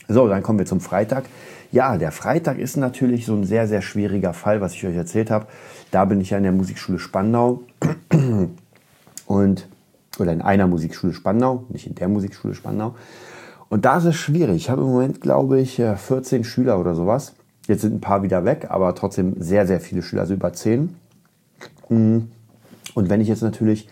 So, 0.07 0.27
dann 0.27 0.43
kommen 0.43 0.59
wir 0.59 0.67
zum 0.67 0.81
Freitag. 0.81 1.25
Ja, 1.71 1.97
der 1.97 2.11
Freitag 2.11 2.59
ist 2.59 2.77
natürlich 2.77 3.25
so 3.25 3.33
ein 3.33 3.43
sehr, 3.43 3.67
sehr 3.67 3.81
schwieriger 3.81 4.33
Fall, 4.33 4.61
was 4.61 4.73
ich 4.73 4.85
euch 4.85 4.95
erzählt 4.95 5.31
habe. 5.31 5.47
Da 5.89 6.05
bin 6.05 6.21
ich 6.21 6.29
ja 6.29 6.37
in 6.37 6.43
der 6.43 6.51
Musikschule 6.51 6.99
Spandau 6.99 7.63
und 9.25 9.67
oder 10.19 10.31
in 10.31 10.41
einer 10.41 10.67
Musikschule 10.67 11.13
Spandau, 11.13 11.65
nicht 11.69 11.87
in 11.87 11.95
der 11.95 12.07
Musikschule 12.07 12.53
Spandau. 12.53 12.95
Und 13.69 13.85
da 13.85 13.97
ist 13.97 14.05
es 14.05 14.15
schwierig. 14.15 14.55
Ich 14.57 14.69
habe 14.69 14.81
im 14.81 14.89
Moment, 14.89 15.21
glaube 15.21 15.59
ich, 15.59 15.75
14 15.75 16.43
Schüler 16.43 16.79
oder 16.79 16.95
sowas. 16.95 17.33
Jetzt 17.67 17.81
sind 17.81 17.95
ein 17.95 18.01
paar 18.01 18.21
wieder 18.23 18.45
weg, 18.45 18.67
aber 18.69 18.93
trotzdem 18.93 19.41
sehr, 19.41 19.65
sehr 19.65 19.79
viele 19.79 20.01
Schüler, 20.01 20.21
also 20.21 20.33
über 20.35 20.53
10. 20.53 20.95
Mm. 21.89 22.17
Und 22.93 23.09
wenn 23.09 23.21
ich 23.21 23.27
jetzt 23.27 23.41
natürlich 23.41 23.89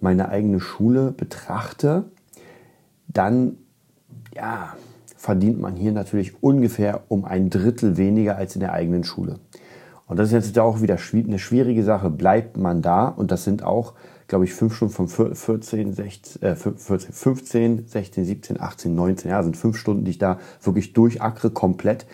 meine 0.00 0.28
eigene 0.28 0.60
Schule 0.60 1.12
betrachte, 1.12 2.04
dann, 3.08 3.56
ja, 4.34 4.74
verdient 5.16 5.60
man 5.60 5.74
hier 5.74 5.92
natürlich 5.92 6.42
ungefähr 6.42 7.02
um 7.08 7.24
ein 7.24 7.50
Drittel 7.50 7.96
weniger 7.96 8.36
als 8.36 8.54
in 8.54 8.60
der 8.60 8.72
eigenen 8.72 9.02
Schule. 9.02 9.40
Und 10.06 10.18
das 10.18 10.28
ist 10.28 10.46
jetzt 10.46 10.58
auch 10.58 10.82
wieder 10.82 10.98
eine 11.12 11.38
schwierige 11.38 11.82
Sache. 11.82 12.10
Bleibt 12.10 12.56
man 12.56 12.82
da? 12.82 13.08
Und 13.08 13.32
das 13.32 13.44
sind 13.44 13.64
auch 13.64 13.94
glaube 14.28 14.44
ich, 14.44 14.54
fünf 14.54 14.74
Stunden 14.74 14.94
von 14.94 15.08
14, 15.08 15.92
16, 15.92 16.42
äh, 16.42 16.56
14, 16.56 17.12
15, 17.12 17.86
16, 17.86 18.24
17, 18.24 18.60
18, 18.60 18.94
19. 18.94 19.30
Ja, 19.30 19.42
sind 19.42 19.56
fünf 19.56 19.76
Stunden, 19.76 20.04
die 20.04 20.12
ich 20.12 20.18
da 20.18 20.38
wirklich 20.62 20.92
durchackere 20.92 21.50
komplett. 21.50 22.06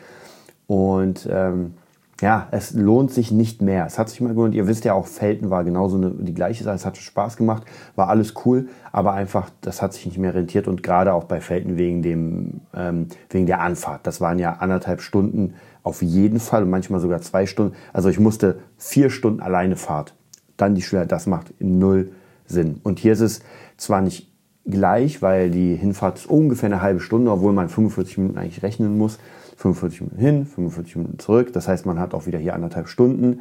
Und 0.67 1.29
ähm, 1.31 1.75
ja, 2.23 2.47
es 2.53 2.73
lohnt 2.73 3.11
sich 3.11 3.33
nicht 3.33 3.63
mehr. 3.63 3.85
Es 3.85 3.99
hat 3.99 4.09
sich 4.09 4.21
mal 4.21 4.29
gelohnt. 4.29 4.55
Ihr 4.55 4.69
wisst 4.69 4.85
ja 4.85 4.95
auch, 4.95 5.07
Felten 5.09 5.51
war 5.51 5.65
genauso 5.65 5.97
eine, 5.97 6.11
die 6.11 6.35
gleiche 6.35 6.63
Sache. 6.63 6.77
Es 6.77 6.87
hat 6.87 6.97
Spaß 6.97 7.37
gemacht, 7.37 7.65
war 7.97 8.09
alles 8.09 8.35
cool, 8.45 8.69
aber 8.93 9.13
einfach, 9.13 9.51
das 9.61 9.83
hat 9.83 9.93
sich 9.93 10.07
nicht 10.07 10.19
mehr 10.19 10.33
rentiert 10.33 10.69
und 10.69 10.85
gerade 10.85 11.15
auch 11.15 11.25
bei 11.25 11.41
Felten 11.41 11.77
wegen 11.77 12.01
dem, 12.01 12.61
ähm, 12.75 13.09
wegen 13.29 13.47
der 13.47 13.61
Anfahrt. 13.61 14.07
Das 14.07 14.21
waren 14.21 14.39
ja 14.39 14.53
anderthalb 14.53 15.01
Stunden 15.01 15.55
auf 15.83 16.01
jeden 16.01 16.39
Fall 16.39 16.63
und 16.63 16.71
manchmal 16.71 17.01
sogar 17.01 17.21
zwei 17.23 17.45
Stunden. 17.45 17.75
Also 17.93 18.09
ich 18.09 18.21
musste 18.21 18.61
vier 18.79 19.11
Stunden 19.11 19.41
alleine 19.41 19.75
Fahrt. 19.75 20.15
Dann 20.57 20.75
die 20.75 20.83
Schüler, 20.83 21.07
das 21.07 21.27
macht 21.27 21.55
null 21.61 22.13
Sinn. 22.47 22.81
Und 22.83 22.99
hier 22.99 23.13
ist 23.13 23.21
es 23.21 23.43
zwar 23.77 24.01
nicht 24.01 24.29
gleich, 24.65 25.23
weil 25.23 25.51
die 25.51 25.75
Hinfahrt 25.75 26.19
ist 26.19 26.27
ungefähr 26.27 26.69
eine 26.69 26.83
halbe 26.83 27.01
Stunde, 27.01 27.31
obwohl 27.31 27.53
man 27.53 27.69
45 27.69 28.19
Minuten 28.19 28.39
eigentlich 28.39 28.63
rechnen 28.63 28.97
muss. 28.97 29.19
45 29.57 30.01
Minuten 30.03 30.21
hin, 30.21 30.47
45 30.47 30.97
Minuten 30.97 31.19
zurück. 31.19 31.53
Das 31.53 31.69
heißt, 31.69 31.87
man 31.87 31.99
hat 31.99 32.15
auch 32.15 32.27
wieder 32.27 32.39
hier 32.39 32.55
anderthalb 32.55 32.89
Stunden, 32.89 33.41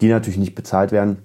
die 0.00 0.08
natürlich 0.08 0.38
nicht 0.38 0.54
bezahlt 0.54 0.92
werden. 0.92 1.18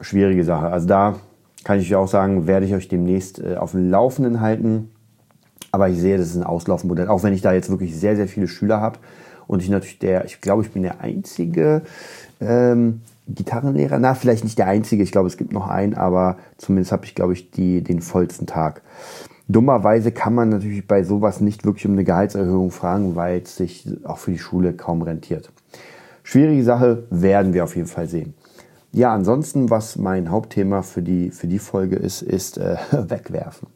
Schwierige 0.00 0.44
Sache. 0.44 0.66
Also 0.66 0.86
da 0.86 1.16
kann 1.64 1.80
ich 1.80 1.88
euch 1.88 1.96
auch 1.96 2.08
sagen, 2.08 2.46
werde 2.46 2.66
ich 2.66 2.74
euch 2.74 2.88
demnächst 2.88 3.40
äh, 3.40 3.56
auf 3.56 3.72
dem 3.72 3.90
Laufenden 3.90 4.40
halten. 4.40 4.90
Aber 5.70 5.88
ich 5.88 5.98
sehe, 5.98 6.16
das 6.16 6.28
ist 6.28 6.36
ein 6.36 6.44
Auslaufmodell. 6.44 7.08
Auch 7.08 7.22
wenn 7.22 7.34
ich 7.34 7.42
da 7.42 7.52
jetzt 7.52 7.70
wirklich 7.70 7.96
sehr, 7.96 8.16
sehr 8.16 8.28
viele 8.28 8.48
Schüler 8.48 8.80
habe 8.80 8.98
und 9.46 9.62
ich 9.62 9.68
natürlich 9.68 9.98
der, 9.98 10.24
ich 10.24 10.40
glaube, 10.40 10.62
ich 10.62 10.70
bin 10.70 10.82
der 10.82 11.00
einzige 11.00 11.82
ähm, 12.40 13.00
Gitarrenlehrer. 13.28 13.98
Na, 13.98 14.14
vielleicht 14.14 14.44
nicht 14.44 14.58
der 14.58 14.66
einzige. 14.66 15.02
Ich 15.02 15.12
glaube, 15.12 15.28
es 15.28 15.36
gibt 15.36 15.52
noch 15.52 15.68
einen, 15.68 15.94
aber 15.94 16.38
zumindest 16.56 16.92
habe 16.92 17.04
ich, 17.04 17.14
glaube 17.14 17.32
ich, 17.32 17.50
die, 17.50 17.82
den 17.82 18.00
vollsten 18.00 18.46
Tag. 18.46 18.82
Dummerweise 19.48 20.12
kann 20.12 20.34
man 20.34 20.50
natürlich 20.50 20.86
bei 20.86 21.02
sowas 21.02 21.40
nicht 21.40 21.64
wirklich 21.64 21.86
um 21.86 21.92
eine 21.92 22.04
Gehaltserhöhung 22.04 22.70
fragen, 22.70 23.16
weil 23.16 23.40
es 23.42 23.56
sich 23.56 23.88
auch 24.04 24.18
für 24.18 24.30
die 24.30 24.38
Schule 24.38 24.74
kaum 24.74 25.02
rentiert. 25.02 25.50
Schwierige 26.22 26.62
Sache 26.62 27.04
werden 27.10 27.54
wir 27.54 27.64
auf 27.64 27.74
jeden 27.74 27.88
Fall 27.88 28.08
sehen. 28.08 28.34
Ja, 28.92 29.14
ansonsten, 29.14 29.70
was 29.70 29.96
mein 29.96 30.30
Hauptthema 30.30 30.82
für 30.82 31.02
die, 31.02 31.30
für 31.30 31.46
die 31.46 31.58
Folge 31.58 31.96
ist, 31.96 32.22
ist 32.22 32.58
äh, 32.58 32.76
wegwerfen. 32.92 33.68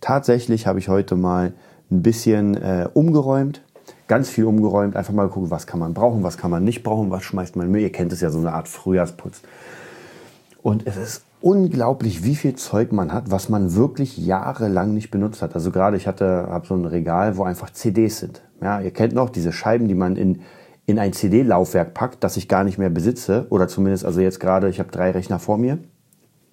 Tatsächlich 0.00 0.66
habe 0.66 0.78
ich 0.78 0.88
heute 0.88 1.16
mal 1.16 1.52
ein 1.90 2.02
bisschen 2.02 2.54
äh, 2.56 2.88
umgeräumt, 2.92 3.62
ganz 4.08 4.28
viel 4.28 4.44
umgeräumt, 4.44 4.96
einfach 4.96 5.12
mal 5.12 5.28
gucken, 5.28 5.50
was 5.50 5.66
kann 5.66 5.78
man 5.78 5.94
brauchen, 5.94 6.22
was 6.22 6.36
kann 6.36 6.50
man 6.50 6.64
nicht 6.64 6.82
brauchen, 6.82 7.10
was 7.10 7.22
schmeißt 7.22 7.56
man 7.56 7.70
Müll. 7.70 7.82
Ihr 7.82 7.92
kennt 7.92 8.12
es 8.12 8.20
ja, 8.20 8.30
so 8.30 8.38
eine 8.38 8.52
Art 8.52 8.68
Frühjahrsputz. 8.68 9.42
Und 10.62 10.86
es 10.86 10.96
ist 10.96 11.24
unglaublich, 11.40 12.24
wie 12.24 12.34
viel 12.34 12.56
Zeug 12.56 12.90
man 12.90 13.12
hat, 13.12 13.30
was 13.30 13.48
man 13.48 13.74
wirklich 13.74 14.18
jahrelang 14.18 14.92
nicht 14.94 15.10
benutzt 15.10 15.40
hat. 15.42 15.54
Also 15.54 15.70
gerade 15.70 15.96
ich 15.96 16.08
hatte, 16.08 16.48
habe 16.48 16.66
so 16.66 16.74
ein 16.74 16.84
Regal, 16.84 17.36
wo 17.36 17.44
einfach 17.44 17.70
CDs 17.70 18.18
sind. 18.18 18.42
Ja, 18.60 18.80
ihr 18.80 18.90
kennt 18.90 19.14
noch 19.14 19.30
diese 19.30 19.52
Scheiben, 19.52 19.86
die 19.86 19.94
man 19.94 20.16
in 20.16 20.40
in 20.88 20.98
ein 20.98 21.12
CD-Laufwerk 21.12 21.92
packt, 21.92 22.24
das 22.24 22.38
ich 22.38 22.48
gar 22.48 22.64
nicht 22.64 22.78
mehr 22.78 22.88
besitze 22.88 23.46
oder 23.50 23.68
zumindest 23.68 24.06
also 24.06 24.22
jetzt 24.22 24.40
gerade, 24.40 24.70
ich 24.70 24.80
habe 24.80 24.90
drei 24.90 25.10
Rechner 25.10 25.38
vor 25.38 25.58
mir. 25.58 25.78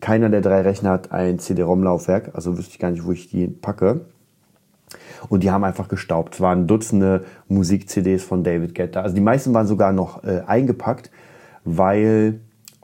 Keiner 0.01 0.29
der 0.29 0.41
drei 0.41 0.59
Rechner 0.59 0.89
hat 0.89 1.13
ein 1.13 1.39
CD-ROM-Laufwerk, 1.39 2.31
also 2.33 2.57
wüsste 2.57 2.73
ich 2.73 2.79
gar 2.79 2.91
nicht, 2.91 3.05
wo 3.05 3.13
ich 3.13 3.29
die 3.29 3.47
packe. 3.47 4.07
Und 5.29 5.43
die 5.43 5.51
haben 5.51 5.63
einfach 5.63 5.87
gestaubt. 5.87 6.35
Es 6.35 6.41
waren 6.41 6.67
Dutzende 6.67 7.25
Musik-CDs 7.47 8.23
von 8.23 8.43
David 8.43 8.75
Guetta. 8.75 9.01
Also 9.01 9.15
die 9.15 9.21
meisten 9.21 9.53
waren 9.53 9.67
sogar 9.67 9.93
noch 9.93 10.23
äh, 10.23 10.41
eingepackt, 10.45 11.11
weil 11.63 12.39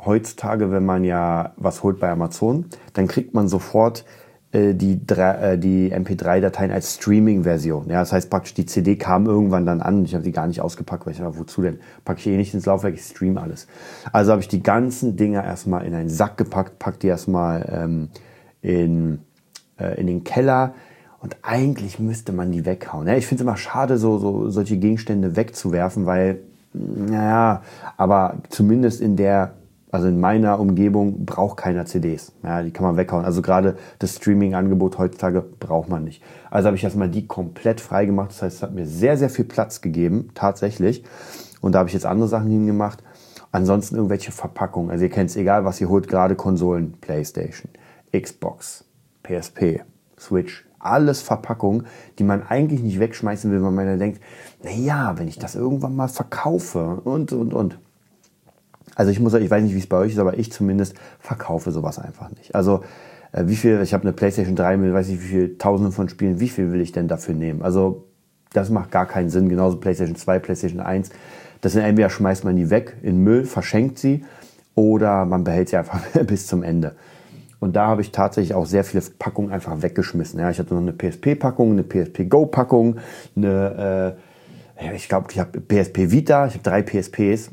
heutzutage, 0.06 0.72
wenn 0.72 0.86
man 0.86 1.04
ja 1.04 1.54
was 1.58 1.84
holt 1.84 2.00
bei 2.00 2.10
Amazon, 2.10 2.66
dann 2.94 3.08
kriegt 3.08 3.34
man 3.34 3.48
sofort 3.48 4.06
äh, 4.52 4.74
die, 4.74 5.00
äh, 5.16 5.58
die 5.58 5.94
MP3-Dateien 5.94 6.72
als 6.72 6.96
Streaming-Version. 6.96 7.90
Ja, 7.90 8.02
das 8.02 8.12
heißt 8.12 8.30
praktisch, 8.30 8.54
die 8.54 8.66
CD 8.66 8.98
kam 8.98 9.26
irgendwann 9.26 9.66
dann 9.66 9.82
an. 9.82 10.04
Ich 10.04 10.14
habe 10.14 10.24
die 10.24 10.34
gar 10.34 10.48
nicht 10.48 10.60
ausgepackt, 10.60 11.06
weil 11.06 11.14
ich 11.14 11.20
dachte, 11.20 11.40
wozu 11.40 11.62
denn? 11.62 11.80
Packe 12.04 12.20
ich 12.20 12.28
eh 12.28 12.36
nicht 12.36 12.54
ins 12.54 12.66
Laufwerk, 12.66 12.96
ich 12.96 13.04
stream 13.04 13.38
alles. 13.38 13.68
Also 14.12 14.32
habe 14.32 14.42
ich 14.42 14.50
die 14.50 14.62
ganzen 14.62 15.16
Dinger 15.16 15.44
erstmal 15.44 15.86
in 15.86 15.94
einen 15.94 16.10
Sack 16.10 16.38
gepackt, 16.38 16.80
pack 16.80 17.00
die 17.00 17.08
erstmal 17.08 17.66
ähm, 17.72 18.10
in, 18.62 19.20
äh, 19.80 20.00
in 20.00 20.08
den 20.08 20.24
Keller. 20.26 20.74
Und 21.22 21.38
eigentlich 21.44 22.00
müsste 22.00 22.34
man 22.34 22.52
die 22.52 22.66
weghauen. 22.66 23.08
Ja, 23.08 23.16
ich 23.16 23.28
finde 23.28 23.44
es 23.44 23.48
immer 23.48 23.58
schade, 23.58 23.98
so, 23.98 24.18
so 24.18 24.50
solche 24.50 24.78
Gegenstände 24.78 25.36
wegzuwerfen, 25.36 26.06
weil, 26.06 26.40
naja, 26.74 27.62
aber 27.96 28.38
zumindest 28.50 29.02
in 29.02 29.16
der 29.16 29.54
also 29.92 30.08
in 30.08 30.22
meiner 30.22 30.58
Umgebung 30.60 31.26
braucht 31.26 31.58
keiner 31.58 31.86
CDs. 31.86 32.32
Ja, 32.44 32.64
die 32.64 32.72
kann 32.72 32.86
man 32.86 32.96
weghauen. 32.96 33.26
Also 33.26 33.42
gerade 33.42 33.76
das 34.00 34.16
Streaming-Angebot 34.16 34.98
heutzutage 34.98 35.42
braucht 35.42 35.90
man 35.90 36.06
nicht. 36.06 36.24
Also 36.50 36.68
habe 36.68 36.78
ich 36.78 36.84
erstmal 36.84 37.10
die 37.10 37.28
komplett 37.28 37.82
frei 37.82 38.06
gemacht. 38.06 38.30
Das 38.32 38.42
heißt, 38.42 38.56
es 38.58 38.64
hat 38.64 38.74
mir 38.74 38.86
sehr, 38.86 39.18
sehr 39.18 39.30
viel 39.30 39.44
Platz 39.44 39.82
gegeben, 39.82 40.30
tatsächlich. 40.34 41.04
Und 41.60 41.76
da 41.76 41.80
habe 41.80 41.90
ich 41.90 41.94
jetzt 41.94 42.06
andere 42.06 42.30
Sachen 42.30 42.50
hingemacht. 42.50 43.04
Ansonsten 43.52 43.96
irgendwelche 43.96 44.32
Verpackungen. 44.32 44.92
Also 44.92 45.04
ihr 45.04 45.10
kennt 45.10 45.30
es, 45.30 45.36
egal 45.36 45.66
was 45.66 45.82
ihr 45.82 45.90
holt, 45.90 46.08
gerade 46.08 46.36
Konsolen, 46.36 46.94
Playstation, 47.02 47.70
Xbox, 48.18 48.86
PSP, 49.24 49.82
Switch, 50.18 50.66
alles 50.84 51.22
Verpackungen, 51.22 51.86
die 52.20 52.24
man 52.24 52.44
eigentlich 52.44 52.82
nicht 52.82 53.00
wegschmeißen 53.00 53.52
will, 53.52 53.62
weil 53.64 53.72
man 53.72 53.86
dann 53.86 54.00
denkt, 54.00 54.22
na 54.64 54.72
ja, 54.72 55.18
wenn 55.18 55.28
ich 55.28 55.40
das 55.40 55.56
irgendwann 55.56 55.96
mal 55.96 56.08
verkaufe 56.08 57.02
und, 57.04 57.34
und, 57.34 57.54
und. 57.54 57.80
Also 58.96 59.12
ich 59.12 59.20
muss 59.20 59.34
ich 59.34 59.50
weiß 59.50 59.64
nicht, 59.64 59.76
wie 59.76 59.80
es 59.80 59.88
bei 59.88 59.98
euch 59.98 60.14
ist, 60.14 60.20
aber 60.20 60.38
ich 60.38 60.52
zumindest 60.52 60.96
verkaufe 61.20 61.72
sowas 61.72 61.98
einfach 62.00 62.30
nicht. 62.32 62.56
Also 62.56 62.84
äh, 63.32 63.44
wie 63.48 63.56
viel, 63.56 63.82
ich 63.82 63.94
habe 63.94 64.04
eine 64.04 64.14
PlayStation 64.14 64.56
3 64.56 64.78
mit 64.78 64.94
weiß 64.94 65.08
nicht 65.08 65.24
wie 65.24 65.28
viel 65.28 65.58
tausenden 65.58 65.94
von 65.94 66.10
Spielen, 66.10 66.40
wie 66.40 66.50
viel 66.50 66.72
will 66.72 66.82
ich 66.82 66.92
denn 66.92 67.08
dafür 67.08 67.34
nehmen? 67.34 67.62
Also 67.62 68.06
das 68.54 68.70
macht 68.70 68.92
gar 68.92 69.06
keinen 69.06 69.30
Sinn. 69.30 69.50
Genauso 69.50 69.78
PlayStation 69.78 70.16
2, 70.16 70.40
PlayStation 70.40 70.82
1. 70.82 71.10
Das 71.62 71.74
sind 71.74 71.84
entweder 71.84 72.10
schmeißt 72.10 72.44
man 72.44 72.56
die 72.56 72.70
weg 72.70 72.98
in 73.02 73.20
Müll, 73.20 73.46
verschenkt 73.46 74.00
sie 74.00 74.26
oder 74.76 75.26
man 75.26 75.44
behält 75.44 75.70
sie 75.70 75.78
einfach 75.78 76.02
bis 76.28 76.48
zum 76.48 76.64
Ende. 76.64 76.96
Und 77.62 77.78
da 77.78 77.88
habe 77.88 78.02
ich 78.02 78.12
tatsächlich 78.12 78.54
auch 78.54 78.66
sehr 78.66 78.84
viele 78.84 79.02
Packungen 79.18 79.52
einfach 79.52 79.82
weggeschmissen. 79.82 80.38
Ja, 80.40 80.50
ich 80.50 80.60
hatte 80.60 80.74
noch 80.74 80.82
eine 80.82 80.92
PSP-Packung, 80.92 81.72
eine 81.72 81.84
PSP 81.84 82.26
Go-Packung, 82.28 82.98
eine, 83.38 84.18
äh, 84.78 84.96
ich 84.96 85.08
glaube, 85.08 85.28
ich 85.32 85.40
habe 85.40 85.62
PSP 85.62 86.12
Vita, 86.12 86.48
ich 86.48 86.56
habe 86.56 86.64
drei 86.64 86.82
PSPs 86.82 87.52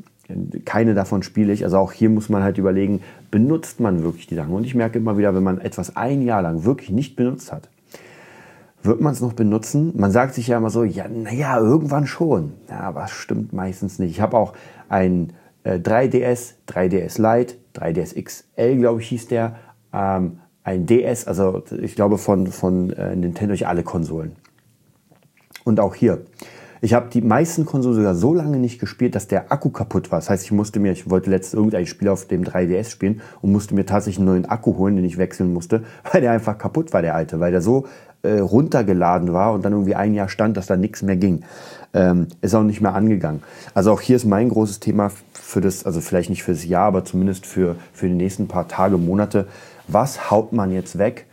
keine 0.65 0.93
davon 0.93 1.23
spiele 1.23 1.53
ich. 1.53 1.63
Also 1.63 1.77
auch 1.77 1.91
hier 1.91 2.09
muss 2.09 2.29
man 2.29 2.43
halt 2.43 2.57
überlegen, 2.57 3.01
benutzt 3.31 3.79
man 3.79 4.03
wirklich 4.03 4.27
die 4.27 4.35
Sachen? 4.35 4.53
Und 4.53 4.65
ich 4.65 4.75
merke 4.75 4.99
immer 4.99 5.17
wieder, 5.17 5.33
wenn 5.35 5.43
man 5.43 5.59
etwas 5.59 5.95
ein 5.95 6.21
Jahr 6.21 6.41
lang 6.41 6.65
wirklich 6.65 6.91
nicht 6.91 7.15
benutzt 7.15 7.51
hat, 7.51 7.69
wird 8.81 9.01
man 9.01 9.13
es 9.13 9.21
noch 9.21 9.33
benutzen? 9.33 9.93
Man 9.97 10.11
sagt 10.11 10.35
sich 10.35 10.47
ja 10.47 10.57
immer 10.57 10.69
so, 10.69 10.83
ja, 10.83 11.07
naja, 11.07 11.57
irgendwann 11.59 12.07
schon. 12.07 12.53
Ja, 12.69 12.81
aber 12.81 13.05
es 13.05 13.11
stimmt 13.11 13.51
meistens 13.53 13.99
nicht. 13.99 14.11
Ich 14.11 14.21
habe 14.21 14.37
auch 14.37 14.53
ein 14.87 15.33
äh, 15.63 15.75
3DS, 15.75 16.53
3DS 16.67 17.21
Lite, 17.21 17.55
3DS 17.75 18.21
XL, 18.21 18.77
glaube 18.77 19.01
ich, 19.01 19.09
hieß 19.09 19.27
der, 19.27 19.57
ähm, 19.93 20.39
ein 20.63 20.85
DS, 20.85 21.27
also 21.27 21.63
ich 21.81 21.95
glaube 21.95 22.17
von, 22.17 22.47
von 22.47 22.91
äh, 22.91 23.15
Nintendo, 23.15 23.53
ich 23.53 23.67
alle 23.67 23.83
Konsolen. 23.83 24.33
Und 25.63 25.79
auch 25.79 25.95
hier. 25.95 26.21
Ich 26.81 26.93
habe 26.93 27.09
die 27.09 27.21
meisten 27.21 27.65
Konsolen 27.65 27.95
sogar 27.95 28.15
so 28.15 28.33
lange 28.33 28.57
nicht 28.57 28.79
gespielt, 28.79 29.13
dass 29.13 29.27
der 29.27 29.51
Akku 29.51 29.69
kaputt 29.69 30.11
war. 30.11 30.19
Das 30.19 30.29
heißt, 30.29 30.45
ich 30.45 30.51
musste 30.51 30.79
mir, 30.79 30.93
ich 30.93 31.09
wollte 31.09 31.29
letztens 31.29 31.55
irgendein 31.55 31.85
Spiel 31.85 32.07
auf 32.07 32.25
dem 32.25 32.43
3DS 32.43 32.89
spielen 32.89 33.21
und 33.41 33.51
musste 33.51 33.75
mir 33.75 33.85
tatsächlich 33.85 34.19
einen 34.19 34.27
neuen 34.27 34.45
Akku 34.45 34.77
holen, 34.77 34.95
den 34.95 35.03
ich 35.03 35.17
wechseln 35.17 35.53
musste, 35.53 35.83
weil 36.11 36.21
der 36.21 36.31
einfach 36.31 36.57
kaputt 36.57 36.93
war, 36.93 37.01
der 37.01 37.15
alte, 37.15 37.39
weil 37.39 37.51
der 37.51 37.61
so 37.61 37.85
äh, 38.21 38.39
runtergeladen 38.39 39.33
war 39.33 39.53
und 39.53 39.65
dann 39.65 39.73
irgendwie 39.73 39.95
ein 39.95 40.13
Jahr 40.13 40.29
stand, 40.29 40.55
dass 40.55 40.67
da 40.67 40.77
nichts 40.77 41.01
mehr 41.01 41.17
ging. 41.17 41.43
Ähm, 41.93 42.27
ist 42.41 42.53
auch 42.53 42.63
nicht 42.63 42.81
mehr 42.81 42.93
angegangen. 42.93 43.41
Also 43.73 43.91
auch 43.91 44.01
hier 44.01 44.15
ist 44.15 44.25
mein 44.25 44.49
großes 44.49 44.79
Thema 44.79 45.11
für 45.33 45.61
das, 45.61 45.85
also 45.85 45.99
vielleicht 45.99 46.29
nicht 46.29 46.43
für 46.43 46.51
das 46.51 46.65
Jahr, 46.65 46.85
aber 46.85 47.03
zumindest 47.03 47.45
für, 47.45 47.75
für 47.91 48.07
die 48.07 48.13
nächsten 48.13 48.47
paar 48.47 48.67
Tage, 48.67 48.97
Monate. 48.97 49.47
Was 49.91 50.31
haut 50.31 50.53
man 50.53 50.71
jetzt 50.71 50.97
weg? 50.97 51.25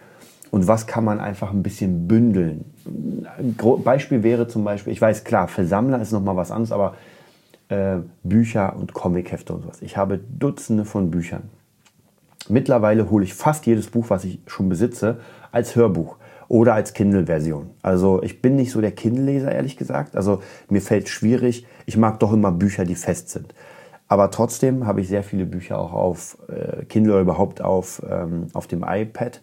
und 0.56 0.66
was 0.66 0.86
kann 0.86 1.04
man 1.04 1.20
einfach 1.20 1.52
ein 1.52 1.62
bisschen 1.62 2.08
bündeln. 2.08 2.64
Beispiel 3.84 4.22
wäre 4.22 4.48
zum 4.48 4.64
Beispiel, 4.64 4.92
ich 4.92 5.00
weiß 5.02 5.24
klar, 5.24 5.48
für 5.48 5.66
Sammler 5.66 6.00
ist 6.00 6.12
nochmal 6.12 6.36
was 6.36 6.50
anderes, 6.50 6.72
aber 6.72 6.94
äh, 7.68 7.98
Bücher 8.22 8.74
und 8.74 8.94
Comichefte 8.94 9.52
und 9.52 9.64
sowas. 9.64 9.82
Ich 9.82 9.98
habe 9.98 10.18
Dutzende 10.18 10.86
von 10.86 11.10
Büchern. 11.10 11.50
Mittlerweile 12.48 13.10
hole 13.10 13.24
ich 13.24 13.34
fast 13.34 13.66
jedes 13.66 13.88
Buch, 13.88 14.06
was 14.08 14.24
ich 14.24 14.38
schon 14.46 14.70
besitze, 14.70 15.18
als 15.50 15.74
Hörbuch 15.74 16.16
oder 16.48 16.72
als 16.74 16.94
Kindle-Version. 16.94 17.70
Also 17.82 18.22
ich 18.22 18.40
bin 18.40 18.56
nicht 18.56 18.70
so 18.70 18.80
der 18.80 18.92
Kindle-Leser, 18.92 19.52
ehrlich 19.52 19.76
gesagt. 19.76 20.16
Also 20.16 20.42
mir 20.70 20.80
fällt 20.80 21.08
schwierig. 21.10 21.66
Ich 21.84 21.96
mag 21.96 22.20
doch 22.20 22.32
immer 22.32 22.52
Bücher, 22.52 22.84
die 22.84 22.94
fest 22.94 23.30
sind. 23.30 23.52
Aber 24.08 24.30
trotzdem 24.30 24.86
habe 24.86 25.00
ich 25.00 25.08
sehr 25.08 25.22
viele 25.22 25.46
Bücher 25.46 25.78
auch 25.78 25.92
auf 25.92 26.38
äh, 26.48 26.84
Kindle 26.84 27.14
oder 27.14 27.22
überhaupt 27.22 27.60
auf, 27.60 28.02
ähm, 28.08 28.46
auf 28.52 28.66
dem 28.66 28.84
iPad 28.86 29.40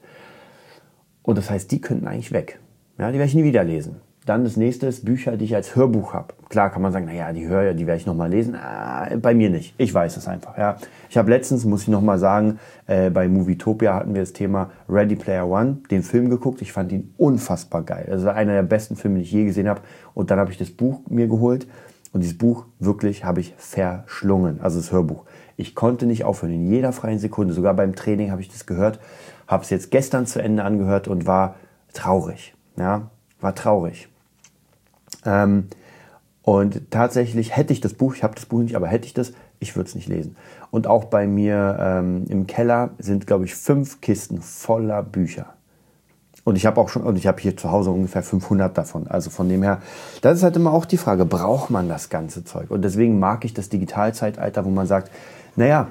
und 1.24 1.38
das 1.38 1.50
heißt, 1.50 1.72
die 1.72 1.82
könnten 1.82 2.08
eigentlich 2.08 2.32
weg. 2.32 2.60
Ja, 3.00 3.12
die 3.12 3.18
werde 3.18 3.28
ich 3.28 3.36
nie 3.36 3.44
wieder 3.44 3.64
lesen. 3.64 3.96
Dann 4.26 4.46
das 4.46 4.56
nächste 4.56 4.88
ist 4.88 5.04
Bücher, 5.04 5.36
die 5.36 5.44
ich 5.46 5.56
als 5.56 5.76
Hörbuch 5.76 6.14
habe. 6.14 6.34
Klar 6.48 6.70
kann 6.70 6.82
man 6.82 6.94
sagen, 6.94 7.08
naja, 7.08 7.34
die 7.34 7.46
höre, 7.46 7.74
die 7.74 7.88
werde 7.88 8.00
ich 8.00 8.06
nochmal 8.06 8.30
lesen. 8.30 8.56
Äh, 8.56 9.18
bei 9.18 9.34
mir 9.34 9.50
nicht. 9.50 9.74
Ich 9.78 9.94
weiß 9.94 10.16
es 10.16 10.28
einfach. 10.30 10.58
Ja. 10.58 10.78
Ich 11.10 11.18
habe 11.18 11.30
letztens, 11.30 11.66
muss 11.66 11.82
ich 11.82 11.88
nochmal 11.90 12.20
sagen, 12.20 12.60
äh, 12.88 13.10
bei 13.10 13.28
Movietopia 13.28 13.94
hatten 13.94 14.14
wir 14.14 14.22
das 14.22 14.32
Thema 14.32 14.70
Ready 14.88 15.18
Player 15.18 15.50
One, 15.50 15.80
den 15.92 16.04
Film 16.04 16.30
geguckt. 16.30 16.62
Ich 16.62 16.72
fand 16.72 16.94
ihn 16.94 17.14
unfassbar 17.18 17.84
geil. 17.84 18.08
Also 18.10 18.30
einer 18.30 18.54
der 18.54 18.64
besten 18.64 18.96
Filme, 18.96 19.18
die 19.18 19.24
ich 19.24 19.32
je 19.32 19.44
gesehen 19.44 19.68
habe. 19.68 19.82
Und 20.14 20.32
dann 20.32 20.40
habe 20.40 20.52
ich 20.52 20.58
das 20.58 20.70
Buch 20.70 21.02
mir 21.10 21.28
geholt. 21.28 21.68
Und 22.14 22.22
dieses 22.22 22.38
Buch 22.38 22.66
wirklich 22.80 23.26
habe 23.26 23.42
ich 23.42 23.54
verschlungen. 23.58 24.62
Also 24.62 24.78
das 24.78 24.92
Hörbuch. 24.92 25.26
Ich 25.58 25.76
konnte 25.76 26.06
nicht 26.06 26.24
aufhören. 26.24 26.54
In 26.54 26.72
jeder 26.72 26.94
freien 26.94 27.20
Sekunde. 27.20 27.54
Sogar 27.54 27.74
beim 27.74 27.96
Training 27.96 28.32
habe 28.32 28.42
ich 28.42 28.50
das 28.50 28.66
gehört. 28.66 29.00
Habe 29.48 29.64
es 29.64 29.72
jetzt 29.72 29.92
gestern 29.92 30.26
zu 30.26 30.42
Ende 30.42 30.64
angehört 30.64 31.08
und 31.08 31.26
war 31.26 31.56
traurig. 31.92 32.56
Ja, 32.78 33.10
war 33.42 33.56
traurig. 33.56 34.08
Ähm, 35.26 35.68
und 36.44 36.92
tatsächlich 36.92 37.56
hätte 37.56 37.74
ich 37.74 37.82
das 37.82 37.94
Buch, 37.94 38.16
ich 38.16 38.24
habe 38.24 38.36
das 38.36 38.46
Buch 38.46 38.60
nicht, 38.60 38.76
aber 38.76 38.88
hätte 38.88 39.06
ich 39.06 39.14
das, 39.14 39.34
ich 39.60 39.76
würde 39.76 39.88
es 39.88 39.96
nicht 39.96 40.10
lesen. 40.10 40.36
Und 40.72 40.88
auch 40.88 41.06
bei 41.06 41.26
mir 41.26 41.78
ähm, 41.80 42.26
im 42.30 42.48
Keller 42.48 42.92
sind, 43.00 43.26
glaube 43.26 43.46
ich, 43.46 43.56
fünf 43.56 44.02
Kisten 44.02 44.42
voller 44.42 45.02
Bücher. 45.04 45.54
Und 46.44 46.58
ich 46.58 46.66
habe 46.66 46.80
auch 46.82 46.90
schon, 46.90 47.04
und 47.04 47.18
ich 47.18 47.26
habe 47.28 47.42
hier 47.42 47.56
zu 47.56 47.72
Hause 47.72 47.92
ungefähr 47.92 48.22
500 48.22 48.78
davon. 48.78 49.08
Also 49.08 49.30
von 49.30 49.48
dem 49.48 49.64
her, 49.64 49.82
das 50.22 50.38
ist 50.38 50.44
halt 50.44 50.56
immer 50.58 50.74
auch 50.74 50.86
die 50.86 50.98
Frage, 50.98 51.26
braucht 51.26 51.70
man 51.70 51.88
das 51.88 52.10
ganze 52.10 52.44
Zeug? 52.44 52.70
Und 52.70 52.84
deswegen 52.84 53.20
mag 53.20 53.46
ich 53.46 53.54
das 53.54 53.70
Digitalzeitalter, 53.70 54.66
wo 54.66 54.70
man 54.70 54.86
sagt, 54.86 55.10
naja, 55.56 55.88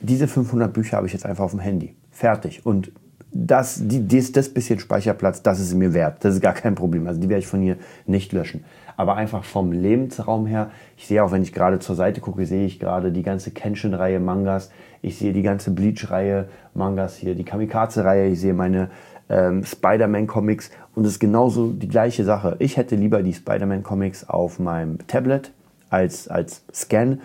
diese 0.00 0.28
500 0.28 0.72
Bücher 0.72 0.98
habe 0.98 1.06
ich 1.06 1.12
jetzt 1.12 1.26
einfach 1.26 1.44
auf 1.44 1.50
dem 1.50 1.60
Handy. 1.60 1.96
Fertig. 2.12 2.64
Und 2.64 2.92
das, 3.32 3.80
die, 3.82 4.06
das, 4.06 4.32
das 4.32 4.48
bisschen 4.48 4.78
Speicherplatz, 4.78 5.42
das 5.42 5.60
ist 5.60 5.74
mir 5.74 5.92
wert. 5.92 6.24
Das 6.24 6.34
ist 6.34 6.40
gar 6.40 6.54
kein 6.54 6.74
Problem. 6.74 7.06
Also 7.06 7.20
die 7.20 7.28
werde 7.28 7.40
ich 7.40 7.46
von 7.46 7.60
hier 7.60 7.76
nicht 8.06 8.32
löschen. 8.32 8.64
Aber 8.96 9.16
einfach 9.16 9.44
vom 9.44 9.72
Lebensraum 9.72 10.46
her, 10.46 10.70
ich 10.96 11.06
sehe 11.06 11.22
auch, 11.22 11.32
wenn 11.32 11.42
ich 11.42 11.52
gerade 11.52 11.78
zur 11.80 11.96
Seite 11.96 12.20
gucke, 12.20 12.46
sehe 12.46 12.64
ich 12.64 12.78
gerade 12.78 13.12
die 13.12 13.22
ganze 13.22 13.50
Kenshin-Reihe 13.50 14.20
Mangas. 14.20 14.70
Ich 15.02 15.18
sehe 15.18 15.32
die 15.32 15.42
ganze 15.42 15.70
Bleach-Reihe 15.70 16.48
Mangas 16.72 17.16
hier, 17.16 17.34
die 17.34 17.44
Kamikaze-Reihe. 17.44 18.28
Ich 18.28 18.40
sehe 18.40 18.54
meine 18.54 18.90
ähm, 19.28 19.64
Spider-Man-Comics. 19.64 20.70
Und 20.94 21.04
es 21.04 21.12
ist 21.12 21.20
genauso 21.20 21.72
die 21.72 21.88
gleiche 21.88 22.24
Sache. 22.24 22.56
Ich 22.58 22.76
hätte 22.76 22.96
lieber 22.96 23.22
die 23.22 23.34
Spider-Man-Comics 23.34 24.28
auf 24.28 24.58
meinem 24.58 25.06
Tablet 25.06 25.52
als, 25.90 26.28
als 26.28 26.64
Scan 26.72 27.18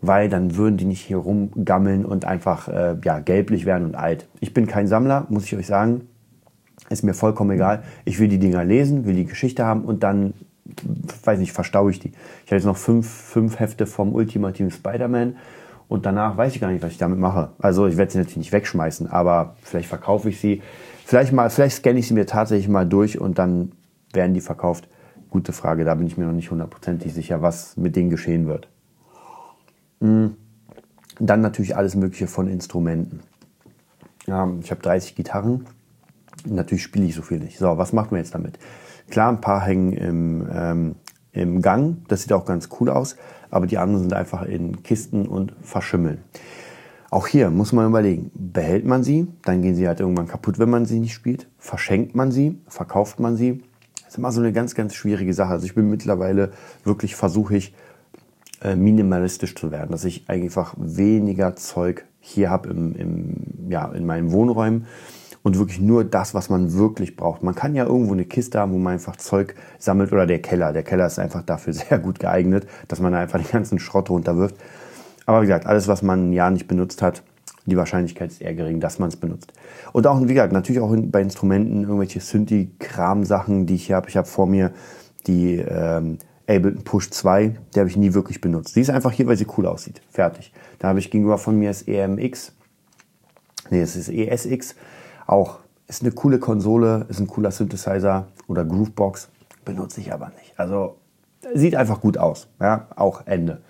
weil 0.00 0.28
dann 0.28 0.56
würden 0.56 0.76
die 0.76 0.84
nicht 0.84 1.00
hier 1.00 1.18
rumgammeln 1.18 2.04
und 2.04 2.24
einfach 2.24 2.68
äh, 2.68 2.96
ja, 3.02 3.18
gelblich 3.20 3.66
werden 3.66 3.84
und 3.84 3.94
alt. 3.96 4.28
Ich 4.40 4.54
bin 4.54 4.66
kein 4.66 4.86
Sammler, 4.86 5.26
muss 5.28 5.44
ich 5.44 5.56
euch 5.56 5.66
sagen. 5.66 6.06
Ist 6.88 7.02
mir 7.02 7.14
vollkommen 7.14 7.50
egal. 7.50 7.82
Ich 8.04 8.18
will 8.18 8.28
die 8.28 8.38
Dinger 8.38 8.64
lesen, 8.64 9.04
will 9.04 9.14
die 9.14 9.26
Geschichte 9.26 9.64
haben 9.64 9.82
und 9.84 10.02
dann, 10.02 10.34
weiß 11.24 11.38
nicht, 11.38 11.52
verstaue 11.52 11.90
ich 11.90 11.98
die. 11.98 12.12
Ich 12.44 12.50
habe 12.50 12.56
jetzt 12.56 12.64
noch 12.64 12.76
fünf, 12.76 13.08
fünf 13.08 13.58
Hefte 13.58 13.86
vom 13.86 14.14
ultimativen 14.14 14.70
Spider-Man 14.70 15.36
und 15.88 16.06
danach 16.06 16.36
weiß 16.36 16.54
ich 16.54 16.60
gar 16.60 16.70
nicht, 16.70 16.82
was 16.82 16.92
ich 16.92 16.98
damit 16.98 17.18
mache. 17.18 17.50
Also 17.58 17.86
ich 17.86 17.96
werde 17.96 18.12
sie 18.12 18.18
natürlich 18.18 18.38
nicht 18.38 18.52
wegschmeißen, 18.52 19.10
aber 19.10 19.56
vielleicht 19.62 19.88
verkaufe 19.88 20.28
ich 20.28 20.40
sie. 20.40 20.62
Vielleicht 21.08 21.32
mal, 21.32 21.48
vielleicht 21.48 21.76
scanne 21.76 21.98
ich 22.00 22.06
sie 22.06 22.12
mir 22.12 22.26
tatsächlich 22.26 22.68
mal 22.68 22.86
durch 22.86 23.18
und 23.18 23.38
dann 23.38 23.72
werden 24.12 24.34
die 24.34 24.42
verkauft. 24.42 24.90
Gute 25.30 25.54
Frage, 25.54 25.86
da 25.86 25.94
bin 25.94 26.06
ich 26.06 26.18
mir 26.18 26.26
noch 26.26 26.34
nicht 26.34 26.50
hundertprozentig 26.50 27.14
sicher, 27.14 27.40
was 27.40 27.78
mit 27.78 27.96
denen 27.96 28.10
geschehen 28.10 28.46
wird. 28.46 28.68
Hm. 30.02 30.36
Dann 31.18 31.40
natürlich 31.40 31.74
alles 31.78 31.94
Mögliche 31.94 32.26
von 32.26 32.46
Instrumenten. 32.46 33.20
Ich 34.26 34.70
habe 34.70 34.82
30 34.82 35.14
Gitarren. 35.14 35.64
Natürlich 36.44 36.82
spiele 36.82 37.06
ich 37.06 37.14
so 37.14 37.22
viel 37.22 37.38
nicht. 37.38 37.56
So, 37.56 37.78
was 37.78 37.94
macht 37.94 38.12
man 38.12 38.20
jetzt 38.20 38.34
damit? 38.34 38.58
Klar, 39.08 39.32
ein 39.32 39.40
paar 39.40 39.64
hängen 39.64 39.94
im, 39.94 40.46
ähm, 40.52 40.94
im 41.32 41.62
Gang. 41.62 42.06
Das 42.08 42.20
sieht 42.20 42.34
auch 42.34 42.44
ganz 42.44 42.68
cool 42.80 42.90
aus. 42.90 43.16
Aber 43.48 43.66
die 43.66 43.78
anderen 43.78 44.02
sind 44.02 44.12
einfach 44.12 44.42
in 44.42 44.82
Kisten 44.82 45.26
und 45.26 45.54
verschimmeln. 45.62 46.18
Auch 47.10 47.26
hier 47.26 47.50
muss 47.50 47.72
man 47.72 47.86
überlegen, 47.86 48.30
behält 48.34 48.84
man 48.84 49.02
sie, 49.02 49.28
dann 49.42 49.62
gehen 49.62 49.74
sie 49.74 49.88
halt 49.88 50.00
irgendwann 50.00 50.28
kaputt, 50.28 50.58
wenn 50.58 50.68
man 50.68 50.84
sie 50.84 51.00
nicht 51.00 51.14
spielt. 51.14 51.46
Verschenkt 51.58 52.14
man 52.14 52.30
sie, 52.30 52.58
verkauft 52.68 53.18
man 53.18 53.36
sie. 53.36 53.62
Das 54.04 54.14
ist 54.14 54.18
immer 54.18 54.32
so 54.32 54.40
eine 54.40 54.52
ganz, 54.52 54.74
ganz 54.74 54.94
schwierige 54.94 55.32
Sache. 55.32 55.52
Also 55.52 55.66
ich 55.66 55.74
bin 55.74 55.88
mittlerweile 55.88 56.50
wirklich, 56.84 57.16
versuche 57.16 57.56
ich, 57.56 57.74
äh, 58.60 58.74
minimalistisch 58.74 59.54
zu 59.54 59.70
werden, 59.70 59.92
dass 59.92 60.04
ich 60.04 60.28
einfach 60.28 60.74
weniger 60.76 61.56
Zeug 61.56 62.04
hier 62.20 62.50
habe 62.50 62.70
im, 62.70 62.94
im, 62.96 63.70
ja, 63.70 63.86
in 63.92 64.04
meinen 64.04 64.32
Wohnräumen 64.32 64.86
und 65.42 65.58
wirklich 65.58 65.80
nur 65.80 66.04
das, 66.04 66.34
was 66.34 66.50
man 66.50 66.74
wirklich 66.74 67.16
braucht. 67.16 67.42
Man 67.42 67.54
kann 67.54 67.74
ja 67.74 67.84
irgendwo 67.84 68.12
eine 68.12 68.24
Kiste 68.24 68.58
haben, 68.58 68.72
wo 68.72 68.78
man 68.78 68.94
einfach 68.94 69.16
Zeug 69.16 69.54
sammelt 69.78 70.12
oder 70.12 70.26
der 70.26 70.42
Keller. 70.42 70.72
Der 70.72 70.82
Keller 70.82 71.06
ist 71.06 71.18
einfach 71.18 71.42
dafür 71.42 71.72
sehr 71.74 71.98
gut 71.98 72.18
geeignet, 72.18 72.66
dass 72.88 73.00
man 73.00 73.12
da 73.12 73.20
einfach 73.20 73.40
den 73.40 73.50
ganzen 73.50 73.78
Schrott 73.78 74.10
runterwirft. 74.10 74.56
Aber 75.28 75.42
wie 75.42 75.46
gesagt, 75.46 75.66
alles, 75.66 75.88
was 75.88 76.00
man 76.00 76.30
ein 76.30 76.32
Jahr 76.32 76.50
nicht 76.50 76.68
benutzt 76.68 77.02
hat, 77.02 77.22
die 77.66 77.76
Wahrscheinlichkeit 77.76 78.30
ist 78.30 78.40
eher 78.40 78.54
gering, 78.54 78.80
dass 78.80 78.98
man 78.98 79.10
es 79.10 79.16
benutzt. 79.16 79.52
Und 79.92 80.06
auch, 80.06 80.18
wie 80.22 80.32
gesagt, 80.32 80.54
natürlich 80.54 80.80
auch 80.80 80.96
bei 80.96 81.20
Instrumenten 81.20 81.82
irgendwelche 81.82 82.20
Synthi-Kram-Sachen, 82.20 83.66
die 83.66 83.74
ich 83.74 83.88
hier 83.88 83.96
habe. 83.96 84.08
Ich 84.08 84.16
habe 84.16 84.26
vor 84.26 84.46
mir 84.46 84.72
die 85.26 85.56
ähm, 85.56 86.16
Ableton 86.48 86.82
Push 86.82 87.10
2, 87.10 87.58
die 87.74 87.78
habe 87.78 87.90
ich 87.90 87.98
nie 87.98 88.14
wirklich 88.14 88.40
benutzt. 88.40 88.74
Die 88.74 88.80
ist 88.80 88.88
einfach 88.88 89.12
hier, 89.12 89.26
weil 89.26 89.36
sie 89.36 89.46
cool 89.58 89.66
aussieht. 89.66 90.00
Fertig. 90.08 90.50
Da 90.78 90.88
habe 90.88 90.98
ich 90.98 91.10
gegenüber 91.10 91.36
von 91.36 91.58
mir 91.58 91.68
das 91.68 91.82
EMX, 91.82 92.54
nee, 93.68 93.82
es 93.82 93.96
ist 93.96 94.08
ESX, 94.08 94.76
auch 95.26 95.58
ist 95.88 96.00
eine 96.00 96.12
coole 96.12 96.38
Konsole, 96.38 97.04
ist 97.10 97.20
ein 97.20 97.26
cooler 97.26 97.50
Synthesizer 97.50 98.28
oder 98.46 98.64
Groovebox, 98.64 99.28
benutze 99.66 100.00
ich 100.00 100.10
aber 100.10 100.30
nicht. 100.40 100.58
Also 100.58 100.96
sieht 101.52 101.76
einfach 101.76 102.00
gut 102.00 102.16
aus, 102.16 102.48
ja, 102.62 102.86
auch 102.96 103.26
Ende. 103.26 103.60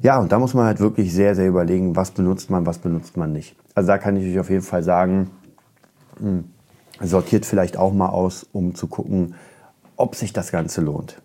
Ja, 0.00 0.18
und 0.18 0.32
da 0.32 0.38
muss 0.38 0.54
man 0.54 0.66
halt 0.66 0.80
wirklich 0.80 1.12
sehr, 1.12 1.34
sehr 1.34 1.48
überlegen, 1.48 1.96
was 1.96 2.10
benutzt 2.10 2.50
man, 2.50 2.66
was 2.66 2.78
benutzt 2.78 3.16
man 3.16 3.32
nicht. 3.32 3.56
Also 3.74 3.88
da 3.88 3.98
kann 3.98 4.16
ich 4.16 4.32
euch 4.32 4.38
auf 4.38 4.50
jeden 4.50 4.62
Fall 4.62 4.82
sagen, 4.82 5.30
hm, 6.18 6.44
sortiert 7.00 7.46
vielleicht 7.46 7.76
auch 7.76 7.92
mal 7.92 8.08
aus, 8.08 8.46
um 8.52 8.74
zu 8.74 8.86
gucken, 8.86 9.34
ob 9.96 10.14
sich 10.14 10.32
das 10.32 10.52
Ganze 10.52 10.80
lohnt. 10.80 11.20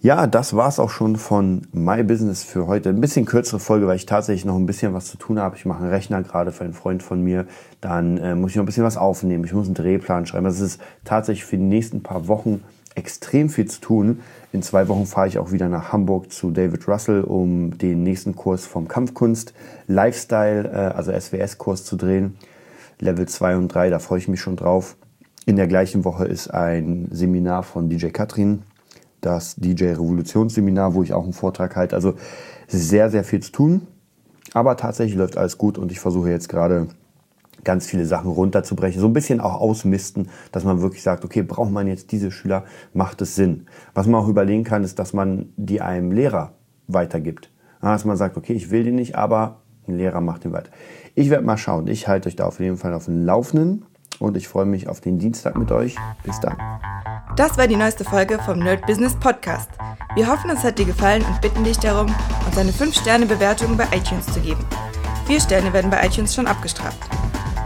Ja, 0.00 0.28
das 0.28 0.54
war's 0.54 0.78
auch 0.78 0.90
schon 0.90 1.16
von 1.16 1.62
My 1.72 2.04
Business 2.04 2.44
für 2.44 2.68
heute. 2.68 2.90
Ein 2.90 3.00
bisschen 3.00 3.24
kürzere 3.24 3.58
Folge, 3.58 3.88
weil 3.88 3.96
ich 3.96 4.06
tatsächlich 4.06 4.44
noch 4.44 4.54
ein 4.54 4.66
bisschen 4.66 4.94
was 4.94 5.06
zu 5.06 5.16
tun 5.16 5.40
habe. 5.40 5.56
Ich 5.56 5.66
mache 5.66 5.80
einen 5.82 5.90
Rechner 5.90 6.22
gerade 6.22 6.52
für 6.52 6.62
einen 6.62 6.72
Freund 6.72 7.02
von 7.02 7.20
mir. 7.20 7.46
Dann 7.80 8.16
äh, 8.18 8.36
muss 8.36 8.52
ich 8.52 8.56
noch 8.56 8.62
ein 8.62 8.66
bisschen 8.66 8.84
was 8.84 8.96
aufnehmen. 8.96 9.42
Ich 9.42 9.52
muss 9.52 9.66
einen 9.66 9.74
Drehplan 9.74 10.24
schreiben. 10.24 10.44
Das 10.44 10.60
ist 10.60 10.80
tatsächlich 11.04 11.44
für 11.44 11.56
die 11.56 11.64
nächsten 11.64 12.04
paar 12.04 12.28
Wochen 12.28 12.62
extrem 12.98 13.48
viel 13.48 13.66
zu 13.66 13.80
tun. 13.80 14.20
In 14.52 14.62
zwei 14.62 14.88
Wochen 14.88 15.06
fahre 15.06 15.28
ich 15.28 15.38
auch 15.38 15.52
wieder 15.52 15.68
nach 15.68 15.92
Hamburg 15.92 16.32
zu 16.32 16.50
David 16.50 16.86
Russell, 16.88 17.22
um 17.22 17.78
den 17.78 18.02
nächsten 18.02 18.34
Kurs 18.34 18.66
vom 18.66 18.88
Kampfkunst 18.88 19.54
Lifestyle, 19.86 20.68
äh, 20.68 20.94
also 20.96 21.12
SWS-Kurs 21.12 21.84
zu 21.84 21.96
drehen. 21.96 22.36
Level 23.00 23.26
2 23.26 23.56
und 23.56 23.68
3, 23.68 23.90
da 23.90 23.98
freue 23.98 24.18
ich 24.18 24.28
mich 24.28 24.40
schon 24.40 24.56
drauf. 24.56 24.96
In 25.46 25.56
der 25.56 25.68
gleichen 25.68 26.04
Woche 26.04 26.26
ist 26.26 26.48
ein 26.48 27.08
Seminar 27.10 27.62
von 27.62 27.88
DJ 27.88 28.08
Katrin 28.08 28.62
das 29.20 29.56
DJ 29.56 29.86
Revolutionsseminar, 29.92 30.94
wo 30.94 31.02
ich 31.02 31.12
auch 31.12 31.24
einen 31.24 31.32
Vortrag 31.32 31.76
halte. 31.76 31.96
Also 31.96 32.14
sehr, 32.66 33.10
sehr 33.10 33.24
viel 33.24 33.40
zu 33.40 33.52
tun. 33.52 33.86
Aber 34.54 34.76
tatsächlich 34.76 35.16
läuft 35.16 35.36
alles 35.36 35.58
gut 35.58 35.78
und 35.78 35.92
ich 35.92 36.00
versuche 36.00 36.30
jetzt 36.30 36.48
gerade 36.48 36.88
ganz 37.64 37.86
viele 37.86 38.06
Sachen 38.06 38.30
runterzubrechen. 38.30 39.00
So 39.00 39.06
ein 39.06 39.12
bisschen 39.12 39.40
auch 39.40 39.60
ausmisten, 39.60 40.28
dass 40.52 40.64
man 40.64 40.80
wirklich 40.80 41.02
sagt, 41.02 41.24
okay, 41.24 41.42
braucht 41.42 41.70
man 41.70 41.86
jetzt 41.86 42.12
diese 42.12 42.30
Schüler, 42.30 42.64
macht 42.92 43.20
es 43.22 43.34
Sinn. 43.34 43.66
Was 43.94 44.06
man 44.06 44.22
auch 44.22 44.28
überlegen 44.28 44.64
kann, 44.64 44.84
ist, 44.84 44.98
dass 44.98 45.12
man 45.12 45.52
die 45.56 45.80
einem 45.80 46.12
Lehrer 46.12 46.52
weitergibt. 46.86 47.50
Dass 47.80 48.04
man 48.04 48.16
sagt, 48.16 48.36
okay, 48.36 48.54
ich 48.54 48.70
will 48.70 48.84
den 48.84 48.96
nicht, 48.96 49.16
aber 49.16 49.62
ein 49.86 49.96
Lehrer 49.96 50.20
macht 50.20 50.44
den 50.44 50.52
weiter. 50.52 50.70
Ich 51.14 51.30
werde 51.30 51.44
mal 51.44 51.58
schauen. 51.58 51.86
Ich 51.86 52.08
halte 52.08 52.28
euch 52.28 52.36
da 52.36 52.46
auf 52.46 52.60
jeden 52.60 52.76
Fall 52.76 52.94
auf 52.94 53.06
dem 53.06 53.24
Laufenden 53.24 53.86
und 54.18 54.36
ich 54.36 54.48
freue 54.48 54.66
mich 54.66 54.88
auf 54.88 55.00
den 55.00 55.18
Dienstag 55.18 55.56
mit 55.56 55.70
euch. 55.72 55.96
Bis 56.24 56.40
dann. 56.40 56.56
Das 57.36 57.56
war 57.56 57.68
die 57.68 57.76
neueste 57.76 58.04
Folge 58.04 58.38
vom 58.44 58.58
Nerd 58.58 58.86
Business 58.86 59.14
Podcast. 59.14 59.70
Wir 60.14 60.26
hoffen, 60.26 60.50
es 60.50 60.64
hat 60.64 60.78
dir 60.78 60.86
gefallen 60.86 61.22
und 61.22 61.40
bitten 61.40 61.62
dich 61.62 61.78
darum, 61.78 62.12
uns 62.46 62.58
eine 62.58 62.72
5-Sterne-Bewertung 62.72 63.76
bei 63.76 63.84
iTunes 63.96 64.26
zu 64.26 64.40
geben. 64.40 64.64
Vier 65.26 65.40
Sterne 65.40 65.72
werden 65.72 65.90
bei 65.90 66.04
iTunes 66.04 66.34
schon 66.34 66.46
abgestraft. 66.46 66.98